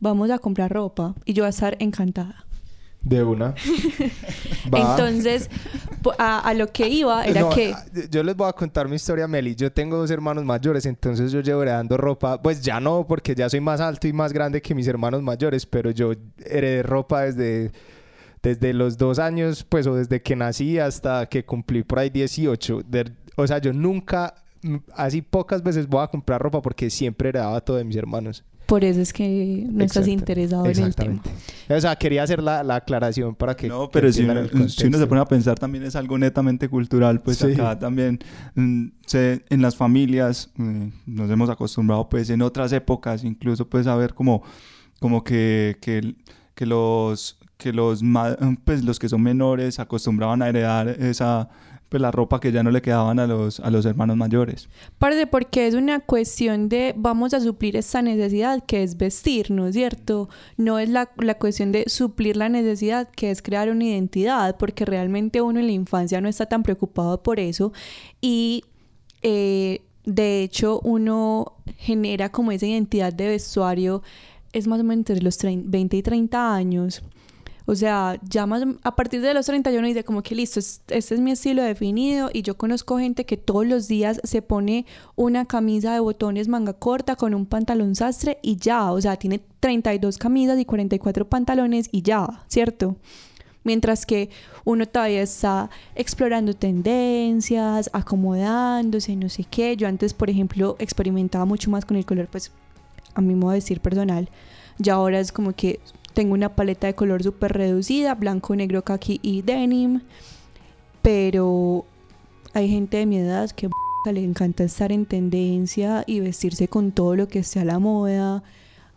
vamos 0.00 0.30
a 0.30 0.38
comprar 0.38 0.72
ropa 0.72 1.14
y 1.26 1.34
yo 1.34 1.42
voy 1.42 1.48
a 1.48 1.50
estar 1.50 1.76
encantada. 1.80 2.47
De 3.08 3.22
una. 3.24 3.54
Entonces, 4.64 5.48
a, 6.18 6.40
a 6.40 6.54
lo 6.54 6.66
que 6.68 6.88
iba 6.88 7.24
era 7.24 7.40
No, 7.40 7.50
que... 7.50 7.74
Yo 8.10 8.22
les 8.22 8.36
voy 8.36 8.48
a 8.48 8.52
contar 8.52 8.88
mi 8.88 8.96
historia, 8.96 9.26
Meli. 9.26 9.54
Yo 9.54 9.72
tengo 9.72 9.96
dos 9.96 10.10
hermanos 10.10 10.44
mayores, 10.44 10.84
entonces 10.86 11.32
yo 11.32 11.40
llevo 11.40 11.62
heredando 11.62 11.96
ropa. 11.96 12.40
Pues 12.40 12.60
ya 12.60 12.80
no, 12.80 13.06
porque 13.06 13.34
ya 13.34 13.48
soy 13.48 13.60
más 13.60 13.80
alto 13.80 14.06
y 14.08 14.12
más 14.12 14.32
grande 14.32 14.60
que 14.60 14.74
mis 14.74 14.86
hermanos 14.86 15.22
mayores, 15.22 15.64
pero 15.66 15.90
yo 15.90 16.12
heredé 16.44 16.82
ropa 16.82 17.22
desde, 17.22 17.72
desde 18.42 18.72
los 18.74 18.98
dos 18.98 19.18
años, 19.18 19.64
pues, 19.68 19.86
o 19.86 19.94
desde 19.94 20.20
que 20.22 20.36
nací 20.36 20.78
hasta 20.78 21.26
que 21.26 21.44
cumplí 21.44 21.82
por 21.82 21.98
ahí 21.98 22.10
18. 22.10 22.82
De- 22.86 23.12
o 23.36 23.46
sea, 23.46 23.58
yo 23.58 23.72
nunca, 23.72 24.34
así 24.94 25.22
pocas 25.22 25.62
veces 25.62 25.86
voy 25.88 26.02
a 26.02 26.08
comprar 26.08 26.42
ropa 26.42 26.60
porque 26.60 26.90
siempre 26.90 27.30
heredaba 27.30 27.60
todo 27.60 27.76
de 27.78 27.84
mis 27.84 27.96
hermanos. 27.96 28.44
Por 28.68 28.84
eso 28.84 29.00
es 29.00 29.14
que 29.14 29.66
no 29.70 29.82
estás 29.82 30.06
interesado 30.06 30.66
en 30.66 30.78
el 30.78 30.94
tema. 30.94 31.22
O 31.70 31.80
sea, 31.80 31.96
quería 31.96 32.22
hacer 32.22 32.42
la, 32.42 32.62
la 32.62 32.76
aclaración 32.76 33.34
para 33.34 33.56
que. 33.56 33.66
No, 33.66 33.88
que 33.88 33.92
pero 33.94 34.12
si 34.12 34.20
entiendan 34.20 34.50
uno, 34.52 34.68
si 34.68 34.86
uno 34.86 34.98
se 34.98 35.06
pone 35.06 35.20
a 35.22 35.24
pensar 35.24 35.58
también 35.58 35.84
es 35.84 35.96
algo 35.96 36.18
netamente 36.18 36.68
cultural, 36.68 37.22
pues 37.22 37.38
Sí. 37.38 37.52
acá 37.52 37.78
también 37.78 38.18
mm, 38.54 38.88
se- 39.06 39.42
en 39.48 39.62
las 39.62 39.74
familias 39.74 40.50
mm, 40.56 40.86
nos 41.06 41.30
hemos 41.30 41.48
acostumbrado 41.48 42.10
pues 42.10 42.28
en 42.28 42.42
otras 42.42 42.70
épocas 42.72 43.24
incluso 43.24 43.66
pues 43.66 43.86
a 43.86 43.96
ver 43.96 44.12
como, 44.12 44.42
como 45.00 45.24
que, 45.24 45.78
que, 45.80 46.14
que 46.54 46.66
los 46.66 47.38
que 47.56 47.72
los 47.72 48.02
ma- 48.02 48.36
pues 48.64 48.84
los 48.84 48.98
que 48.98 49.08
son 49.08 49.22
menores 49.22 49.78
acostumbraban 49.80 50.42
a 50.42 50.48
heredar 50.48 50.88
esa 50.88 51.48
pues 51.88 52.00
la 52.00 52.10
ropa 52.10 52.40
que 52.40 52.52
ya 52.52 52.62
no 52.62 52.70
le 52.70 52.82
quedaban 52.82 53.18
a 53.18 53.26
los 53.26 53.60
a 53.60 53.70
los 53.70 53.86
hermanos 53.86 54.16
mayores. 54.16 54.68
Parte 54.98 55.26
porque 55.26 55.66
es 55.66 55.74
una 55.74 56.00
cuestión 56.00 56.68
de 56.68 56.94
vamos 56.96 57.34
a 57.34 57.40
suplir 57.40 57.76
esta 57.76 58.02
necesidad 58.02 58.64
que 58.64 58.82
es 58.82 58.96
vestirnos, 58.96 59.72
¿cierto? 59.72 60.28
No 60.56 60.78
es 60.78 60.88
la, 60.88 61.10
la 61.16 61.36
cuestión 61.36 61.72
de 61.72 61.84
suplir 61.88 62.36
la 62.36 62.48
necesidad 62.48 63.08
que 63.08 63.30
es 63.30 63.42
crear 63.42 63.70
una 63.70 63.84
identidad, 63.84 64.56
porque 64.58 64.84
realmente 64.84 65.40
uno 65.40 65.60
en 65.60 65.66
la 65.66 65.72
infancia 65.72 66.20
no 66.20 66.28
está 66.28 66.46
tan 66.46 66.62
preocupado 66.62 67.22
por 67.22 67.40
eso 67.40 67.72
y 68.20 68.64
eh, 69.22 69.82
de 70.04 70.42
hecho 70.42 70.80
uno 70.80 71.54
genera 71.76 72.30
como 72.30 72.52
esa 72.52 72.66
identidad 72.66 73.12
de 73.12 73.28
vestuario 73.28 74.02
es 74.52 74.66
más 74.66 74.80
o 74.80 74.84
menos 74.84 74.98
entre 75.08 75.22
los 75.22 75.38
30 75.38 75.68
20 75.68 75.96
y 75.96 76.02
30 76.02 76.54
años. 76.54 77.02
O 77.70 77.74
sea, 77.74 78.18
ya 78.26 78.46
más 78.46 78.64
a 78.82 78.96
partir 78.96 79.20
de 79.20 79.34
los 79.34 79.44
30 79.44 79.68
uno 79.72 79.86
dice 79.86 80.02
como 80.02 80.22
que 80.22 80.34
listo, 80.34 80.58
es- 80.58 80.80
este 80.88 81.14
es 81.16 81.20
mi 81.20 81.32
estilo 81.32 81.62
definido 81.62 82.30
y 82.32 82.40
yo 82.40 82.56
conozco 82.56 82.98
gente 82.98 83.26
que 83.26 83.36
todos 83.36 83.66
los 83.66 83.88
días 83.88 84.22
se 84.24 84.40
pone 84.40 84.86
una 85.16 85.44
camisa 85.44 85.92
de 85.92 86.00
botones 86.00 86.48
manga 86.48 86.72
corta 86.72 87.14
con 87.14 87.34
un 87.34 87.44
pantalón 87.44 87.94
sastre 87.94 88.38
y 88.40 88.56
ya, 88.56 88.90
o 88.90 88.98
sea, 89.02 89.16
tiene 89.16 89.42
32 89.60 90.16
camisas 90.16 90.58
y 90.58 90.64
44 90.64 91.28
pantalones 91.28 91.90
y 91.92 92.00
ya, 92.00 92.42
¿cierto? 92.48 92.96
Mientras 93.64 94.06
que 94.06 94.30
uno 94.64 94.86
todavía 94.86 95.20
está 95.20 95.68
explorando 95.94 96.54
tendencias, 96.54 97.90
acomodándose, 97.92 99.14
no 99.14 99.28
sé 99.28 99.44
qué. 99.44 99.76
Yo 99.76 99.88
antes, 99.88 100.14
por 100.14 100.30
ejemplo, 100.30 100.76
experimentaba 100.78 101.44
mucho 101.44 101.70
más 101.70 101.84
con 101.84 101.98
el 101.98 102.06
color, 102.06 102.28
pues 102.32 102.50
a 103.14 103.20
mi 103.20 103.34
modo 103.34 103.50
de 103.50 103.56
decir 103.58 103.80
personal. 103.80 104.30
Ya 104.78 104.94
ahora 104.94 105.20
es 105.20 105.32
como 105.32 105.52
que 105.52 105.80
tengo 106.18 106.34
una 106.34 106.56
paleta 106.56 106.88
de 106.88 106.96
color 106.96 107.22
súper 107.22 107.52
reducida, 107.52 108.12
blanco, 108.16 108.56
negro, 108.56 108.82
kaki 108.82 109.20
y 109.22 109.42
denim. 109.42 110.00
pero 111.00 111.84
hay 112.54 112.68
gente 112.68 112.96
de 112.96 113.06
mi 113.06 113.18
edad 113.18 113.48
que 113.52 113.70
le 114.12 114.24
encanta 114.24 114.64
estar 114.64 114.90
en 114.90 115.06
tendencia 115.06 116.02
y 116.08 116.18
vestirse 116.18 116.66
con 116.66 116.90
todo 116.90 117.14
lo 117.14 117.28
que 117.28 117.44
sea 117.44 117.64
la 117.64 117.78
moda. 117.78 118.42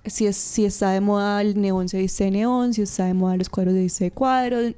Si, 0.03 0.25
es, 0.25 0.35
si 0.35 0.65
está 0.65 0.93
de 0.93 1.01
moda 1.01 1.39
el 1.41 1.61
neón 1.61 1.89
se 1.89 1.99
dice 1.99 2.31
neón, 2.31 2.73
si 2.73 2.81
está 2.81 3.05
de 3.05 3.13
moda 3.13 3.37
los 3.37 3.49
cuadros 3.49 3.75
se 3.75 3.81
dice 3.81 4.09
cuadros, 4.09 4.73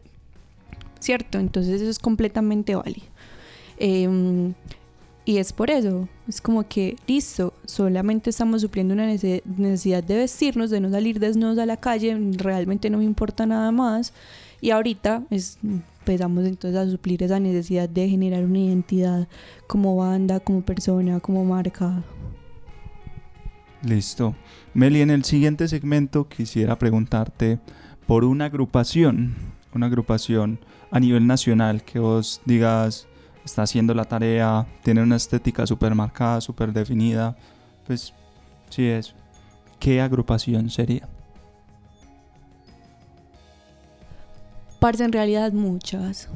¿cierto? 0.99 1.39
Entonces 1.39 1.79
eso 1.79 1.89
es 1.89 1.97
completamente 1.97 2.75
válido. 2.75 3.07
Em, 3.77 4.53
y 5.25 5.37
es 5.37 5.53
por 5.53 5.69
eso, 5.69 6.09
es 6.27 6.41
como 6.41 6.67
que, 6.67 6.97
listo, 7.07 7.53
solamente 7.65 8.29
estamos 8.29 8.61
supliendo 8.61 8.93
una 8.93 9.05
necesidad 9.05 10.03
de 10.03 10.17
vestirnos, 10.17 10.69
de 10.69 10.81
no 10.81 10.89
salir 10.89 11.19
desnudos 11.19 11.57
a 11.59 11.65
la 11.65 11.77
calle, 11.77 12.17
realmente 12.37 12.89
no 12.89 12.97
me 12.97 13.05
importa 13.05 13.45
nada 13.45 13.71
más. 13.71 14.13
Y 14.59 14.71
ahorita 14.71 15.23
es, 15.29 15.59
empezamos 15.61 16.45
entonces 16.45 16.77
a 16.77 16.89
suplir 16.89 17.23
esa 17.23 17.39
necesidad 17.39 17.87
de 17.87 18.09
generar 18.09 18.43
una 18.43 18.59
identidad 18.59 19.27
como 19.67 19.95
banda, 19.95 20.41
como 20.41 20.61
persona, 20.61 21.21
como 21.21 21.45
marca. 21.45 22.03
Listo. 23.81 24.35
Meli, 24.73 25.01
en 25.01 25.09
el 25.09 25.23
siguiente 25.23 25.69
segmento 25.69 26.27
quisiera 26.27 26.77
preguntarte 26.77 27.59
por 28.07 28.25
una 28.25 28.45
agrupación, 28.45 29.35
una 29.73 29.85
agrupación 29.85 30.59
a 30.91 30.99
nivel 30.99 31.27
nacional 31.27 31.83
que 31.83 31.99
vos 31.99 32.41
digas 32.45 33.07
está 33.43 33.63
haciendo 33.63 33.93
la 33.93 34.05
tarea, 34.05 34.65
tiene 34.83 35.01
una 35.01 35.15
estética 35.15 35.65
súper 35.67 35.95
marcada, 35.95 36.41
súper 36.41 36.71
definida, 36.73 37.35
pues 37.85 38.13
sí 38.69 38.87
es. 38.87 39.13
¿Qué 39.79 40.01
agrupación 40.01 40.69
sería? 40.69 41.07
Parce, 44.79 45.03
en 45.03 45.13
realidad 45.13 45.53
muchas. 45.53 46.27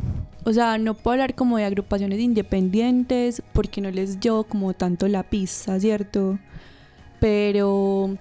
O 0.46 0.54
sea, 0.54 0.78
no 0.78 0.94
puedo 0.94 1.14
hablar 1.14 1.36
como 1.36 1.58
de 1.58 1.66
agrupaciones 1.66 2.20
independientes 2.20 3.42
porque 3.52 3.82
no 3.82 3.92
les 3.92 4.20
llevo 4.20 4.46
como 4.46 4.74
tanto 4.74 5.08
la 5.10 5.24
pista, 5.24 5.78
¿cierto? 5.80 6.40
Pero 7.20 8.18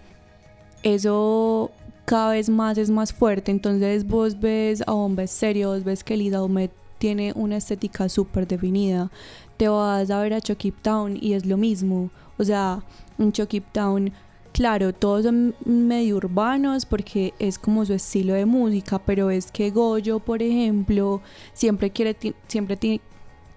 eso 0.83 1.71
cada 2.05 2.33
vez 2.33 2.49
más 2.49 2.79
es 2.79 2.91
más 2.91 3.13
fuerte. 3.13 3.53
Entonces 3.53 4.07
vos 4.07 4.41
ves 4.41 4.83
a 4.87 4.93
Bomba 4.93 5.25
vos 5.25 5.85
ves 5.85 6.03
que 6.03 6.17
Lisa 6.17 6.43
Omet 6.43 6.73
tiene 6.99 7.33
una 7.35 7.57
estética 7.57 8.09
súper 8.09 8.47
definida. 8.47 9.11
Te 9.57 9.69
vas 9.69 10.11
a 10.11 10.21
ver 10.21 10.35
a 10.35 10.41
Chucky 10.41 10.71
Town 10.71 11.19
y 11.21 11.35
es 11.35 11.47
lo 11.47 11.57
mismo. 11.57 12.11
O 12.39 12.45
sea, 12.45 12.83
un 13.19 13.33
Chucky 13.33 13.61
Town, 13.61 14.13
claro, 14.53 14.93
todos 14.93 15.25
son 15.25 15.55
medio 15.65 16.17
urbanos 16.17 16.85
porque 16.87 17.35
es 17.39 17.59
como 17.59 17.85
su 17.85 17.95
estilo 17.95 18.35
de 18.35 18.47
música, 18.47 18.99
pero 18.99 19.31
es 19.31 19.51
que 19.51 19.71
Goyo, 19.71 20.21
por 20.21 20.43
ejemplo, 20.43 21.23
siempre 21.53 21.91
quiere, 21.91 22.17
siempre 22.49 23.01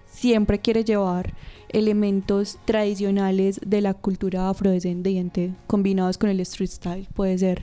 siempre 0.06 0.58
quiere 0.58 0.84
llevar 0.84 1.34
elementos 1.68 2.58
tradicionales 2.64 3.60
de 3.64 3.80
la 3.80 3.94
cultura 3.94 4.48
afrodescendiente 4.48 5.54
combinados 5.66 6.18
con 6.18 6.30
el 6.30 6.40
street 6.40 6.70
style, 6.70 7.08
puede 7.14 7.38
ser. 7.38 7.62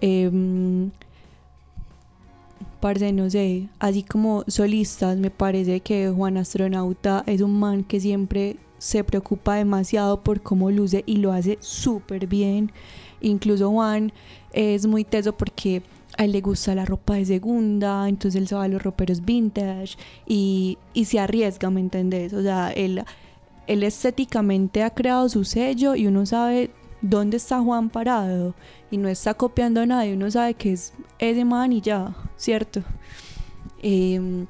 Em, 0.00 0.90
parce, 2.80 3.12
no 3.12 3.28
sé, 3.30 3.68
así 3.78 4.02
como 4.02 4.44
solistas, 4.46 5.18
me 5.18 5.30
parece 5.30 5.80
que 5.80 6.10
Juan 6.10 6.36
Astronauta 6.36 7.24
es 7.26 7.40
un 7.40 7.58
man 7.58 7.84
que 7.84 8.00
siempre 8.00 8.56
se 8.78 9.02
preocupa 9.04 9.56
demasiado 9.56 10.22
por 10.22 10.40
cómo 10.40 10.70
luce 10.70 11.02
y 11.06 11.16
lo 11.16 11.32
hace 11.32 11.58
súper 11.60 12.26
bien. 12.26 12.72
Incluso 13.20 13.70
Juan 13.70 14.12
es 14.52 14.86
muy 14.86 15.04
teso 15.04 15.36
porque 15.36 15.82
a 16.16 16.24
él 16.24 16.32
le 16.32 16.40
gusta 16.40 16.74
la 16.74 16.84
ropa 16.84 17.14
de 17.14 17.24
segunda, 17.24 18.08
entonces 18.08 18.40
él 18.40 18.48
se 18.48 18.54
va 18.54 18.64
a 18.64 18.68
los 18.68 18.82
roperos 18.82 19.24
vintage 19.24 19.96
y, 20.26 20.78
y 20.94 21.04
se 21.04 21.18
arriesga, 21.18 21.70
¿me 21.70 21.80
entendés? 21.80 22.32
O 22.32 22.42
sea, 22.42 22.70
él, 22.70 23.02
él 23.66 23.82
estéticamente 23.82 24.82
ha 24.82 24.90
creado 24.90 25.28
su 25.28 25.44
sello 25.44 25.94
y 25.94 26.06
uno 26.06 26.24
sabe 26.26 26.70
dónde 27.02 27.36
está 27.36 27.60
Juan 27.60 27.90
parado 27.90 28.54
y 28.90 28.96
no 28.96 29.08
está 29.08 29.34
copiando 29.34 29.80
a 29.80 29.86
nadie, 29.86 30.14
uno 30.14 30.30
sabe 30.30 30.54
que 30.54 30.72
es 30.72 30.92
ese 31.18 31.44
man 31.44 31.72
y 31.72 31.80
ya, 31.80 32.14
¿cierto? 32.36 32.82
Em, 33.82 34.46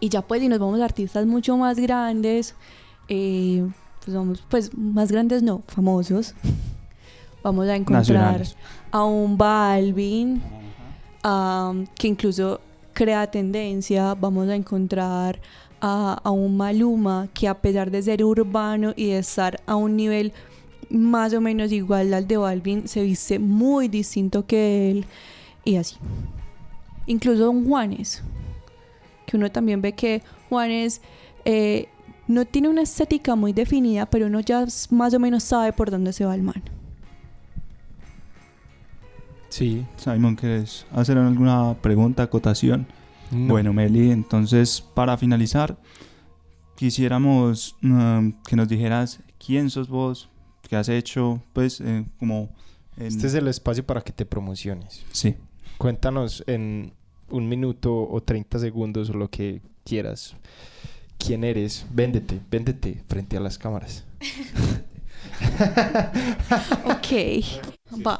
y 0.00 0.08
ya 0.08 0.22
pues, 0.22 0.40
si 0.40 0.48
nos 0.48 0.58
vamos 0.58 0.80
a 0.80 0.84
artistas 0.84 1.26
mucho 1.26 1.56
más 1.56 1.78
grandes, 1.78 2.54
eh, 3.08 3.66
pues 4.04 4.16
vamos, 4.16 4.44
pues 4.48 4.76
más 4.76 5.12
grandes 5.12 5.42
no, 5.42 5.62
famosos, 5.66 6.34
vamos 7.42 7.68
a 7.68 7.76
encontrar 7.76 8.42
a 8.90 9.04
un 9.04 9.36
Balvin, 9.36 10.42
que 11.94 12.08
incluso 12.08 12.60
crea 12.94 13.30
tendencia, 13.30 14.14
vamos 14.14 14.48
a 14.48 14.56
encontrar 14.56 15.40
a, 15.80 16.20
a, 16.24 16.30
un 16.30 16.56
Maluma 16.56 17.28
que 17.34 17.46
a 17.46 17.54
pesar 17.54 17.90
de 17.90 18.02
ser 18.02 18.24
urbano 18.24 18.92
y 18.96 19.08
de 19.08 19.18
estar 19.18 19.60
a 19.66 19.76
un 19.76 19.94
nivel 19.94 20.32
más 20.90 21.32
o 21.34 21.40
menos 21.40 21.72
igual 21.72 22.14
al 22.14 22.26
de 22.26 22.36
Balvin, 22.36 22.88
se 22.88 23.02
viste 23.02 23.38
muy 23.38 23.88
distinto 23.88 24.46
que 24.46 24.90
él 24.90 25.06
y 25.64 25.76
así. 25.76 25.96
Incluso 27.06 27.46
Don 27.46 27.66
Juanes, 27.66 28.22
que 29.26 29.36
uno 29.36 29.50
también 29.50 29.82
ve 29.82 29.92
que 29.92 30.22
Juanes 30.48 31.00
eh, 31.44 31.88
no 32.26 32.44
tiene 32.44 32.68
una 32.68 32.82
estética 32.82 33.34
muy 33.34 33.52
definida, 33.52 34.06
pero 34.06 34.26
uno 34.26 34.40
ya 34.40 34.66
más 34.90 35.14
o 35.14 35.18
menos 35.18 35.44
sabe 35.44 35.72
por 35.72 35.90
dónde 35.90 36.12
se 36.12 36.24
va 36.24 36.34
el 36.34 36.42
man. 36.42 36.62
Sí. 39.48 39.84
Simon, 39.96 40.36
¿quieres 40.36 40.86
hacer 40.92 41.16
alguna 41.18 41.74
pregunta, 41.80 42.22
acotación? 42.22 42.86
Bueno, 43.30 43.72
Meli, 43.72 44.10
entonces 44.10 44.80
para 44.94 45.16
finalizar, 45.18 45.76
quisiéramos 46.76 47.76
um, 47.82 48.32
que 48.46 48.56
nos 48.56 48.68
dijeras 48.68 49.20
quién 49.44 49.68
sos 49.68 49.88
vos, 49.88 50.30
que 50.68 50.76
has 50.76 50.88
hecho, 50.88 51.42
pues, 51.52 51.80
eh, 51.80 52.04
como... 52.18 52.50
Este 52.96 53.28
es 53.28 53.34
el 53.34 53.46
espacio 53.46 53.86
para 53.86 54.00
que 54.00 54.12
te 54.12 54.26
promociones. 54.26 55.04
Sí. 55.12 55.36
Cuéntanos 55.78 56.42
en 56.48 56.92
un 57.30 57.48
minuto 57.48 58.08
o 58.10 58.20
30 58.20 58.58
segundos 58.58 59.10
o 59.10 59.12
lo 59.12 59.30
que 59.30 59.62
quieras. 59.84 60.34
¿Quién 61.16 61.44
eres? 61.44 61.86
Véndete, 61.92 62.40
véndete 62.50 63.00
frente 63.06 63.36
a 63.36 63.40
las 63.40 63.56
cámaras. 63.56 64.04
ok, 66.84 68.04
va. 68.06 68.18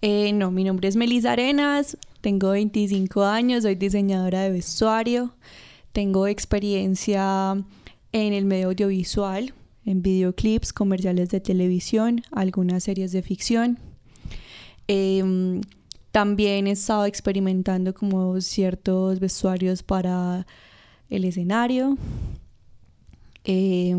Eh, 0.00 0.32
no, 0.32 0.50
mi 0.50 0.64
nombre 0.64 0.88
es 0.88 0.96
Melisa 0.96 1.32
Arenas, 1.32 1.96
tengo 2.20 2.50
25 2.50 3.24
años, 3.24 3.62
soy 3.62 3.76
diseñadora 3.76 4.42
de 4.42 4.50
vestuario, 4.50 5.34
tengo 5.92 6.26
experiencia 6.26 7.52
en 8.10 8.32
el 8.32 8.44
medio 8.44 8.68
audiovisual, 8.68 9.54
en 9.84 10.02
videoclips, 10.02 10.72
comerciales 10.72 11.30
de 11.30 11.40
televisión, 11.40 12.22
algunas 12.30 12.84
series 12.84 13.12
de 13.12 13.22
ficción. 13.22 13.78
Em, 14.88 15.60
también 16.10 16.66
he 16.66 16.72
estado 16.72 17.06
experimentando 17.06 17.94
como 17.94 18.40
ciertos 18.40 19.18
vestuarios 19.18 19.82
para 19.82 20.46
el 21.08 21.24
escenario. 21.24 21.96
Eh, 23.44 23.94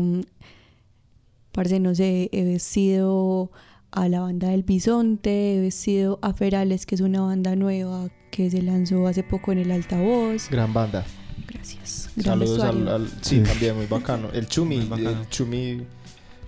no 1.80 1.94
sé, 1.94 2.28
he 2.32 2.44
vestido 2.44 3.50
a 3.90 4.08
la 4.08 4.20
banda 4.20 4.48
del 4.48 4.62
Bisonte, 4.62 5.56
he 5.56 5.60
vestido 5.60 6.18
a 6.22 6.32
Ferales, 6.32 6.86
que 6.86 6.94
es 6.96 7.00
una 7.00 7.20
banda 7.20 7.54
nueva 7.54 8.08
que 8.30 8.50
se 8.50 8.62
lanzó 8.62 9.06
hace 9.06 9.22
poco 9.22 9.52
en 9.52 9.58
el 9.58 9.70
altavoz. 9.70 10.50
Gran 10.50 10.72
banda. 10.72 11.04
Gracias. 11.46 12.10
Saludos 12.22 12.60
al, 12.60 13.10
Sí, 13.20 13.40
también 13.40 13.76
muy 13.76 13.86
bacano. 13.86 14.28
El 14.32 14.46
Chumi, 14.46 14.76
el 14.76 15.28
Chumi. 15.28 15.82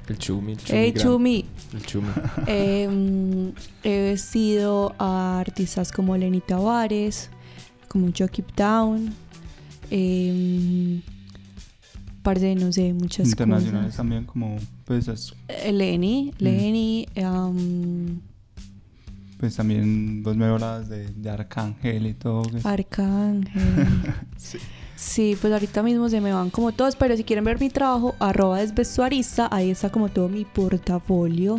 El 0.08 0.18
Chumi. 0.18 0.52
El 0.52 0.58
Chumi. 0.58 0.92
Chumi. 0.94 1.44
El 1.74 1.86
Chumi. 1.86 2.08
Em, 2.46 3.52
he 3.82 4.02
vestido 4.10 4.94
a 4.98 5.40
artistas 5.40 5.90
como 5.90 6.16
Lenny 6.16 6.40
Tavares, 6.40 7.30
como 7.88 8.12
Jockey 8.16 8.44
Town. 8.54 9.12
Eh, 9.90 11.00
de, 12.34 12.54
no 12.56 12.72
sé, 12.72 12.92
muchas 12.92 13.28
Internacionales 13.28 13.96
también, 13.96 14.24
como. 14.24 14.56
Pues, 14.84 15.08
eh, 15.48 15.72
Lenny. 15.72 16.32
Mm. 16.38 16.44
Lenny. 16.44 17.08
pues 19.38 19.56
también 19.56 20.22
vos 20.22 20.36
me 20.36 20.46
hablas 20.46 20.88
de, 20.88 21.08
de 21.08 21.30
Arcángel 21.30 22.06
y 22.06 22.14
todo. 22.14 22.42
Arcángel. 22.64 23.88
sí. 24.36 24.58
Sí, 24.96 25.36
pues 25.38 25.52
ahorita 25.52 25.82
mismo 25.82 26.08
se 26.08 26.22
me 26.22 26.32
van 26.32 26.48
como 26.48 26.72
todos, 26.72 26.96
pero 26.96 27.16
si 27.16 27.22
quieren 27.22 27.44
ver 27.44 27.60
mi 27.60 27.68
trabajo, 27.68 28.14
arroba 28.18 28.60
desvestuarista, 28.60 29.46
ahí 29.52 29.70
está 29.70 29.90
como 29.90 30.08
todo 30.08 30.28
mi 30.28 30.46
portafolio 30.46 31.58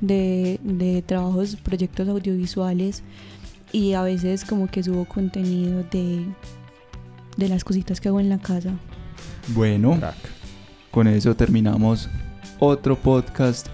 de, 0.00 0.58
de 0.64 1.00
trabajos, 1.02 1.54
proyectos 1.56 2.08
audiovisuales 2.08 3.04
y 3.70 3.92
a 3.92 4.02
veces 4.02 4.44
como 4.44 4.66
que 4.66 4.82
subo 4.82 5.04
contenido 5.04 5.84
de, 5.92 6.26
de 7.36 7.48
las 7.48 7.62
cositas 7.62 8.00
que 8.00 8.08
hago 8.08 8.18
en 8.18 8.28
la 8.28 8.38
casa. 8.38 8.72
Bueno, 9.48 9.98
con 10.90 11.06
eso 11.06 11.36
terminamos 11.36 12.08
otro 12.58 12.96
podcast 12.96 13.68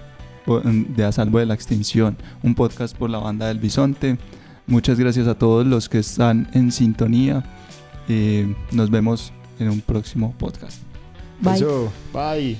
de 0.46 1.04
A 1.04 1.12
Salvo 1.12 1.38
de 1.38 1.46
la 1.46 1.54
Extinción, 1.54 2.16
un 2.42 2.54
podcast 2.54 2.96
por 2.96 3.08
la 3.08 3.18
banda 3.18 3.48
del 3.48 3.58
Bisonte. 3.58 4.18
Muchas 4.66 4.98
gracias 4.98 5.26
a 5.26 5.34
todos 5.34 5.66
los 5.66 5.88
que 5.88 5.98
están 5.98 6.48
en 6.52 6.72
sintonía. 6.72 7.42
Eh, 8.08 8.54
nos 8.72 8.90
vemos 8.90 9.32
en 9.58 9.68
un 9.70 9.80
próximo 9.80 10.34
podcast. 10.38 10.80
Bye. 11.40 11.54
Eso, 11.54 11.92
bye. 12.12 12.58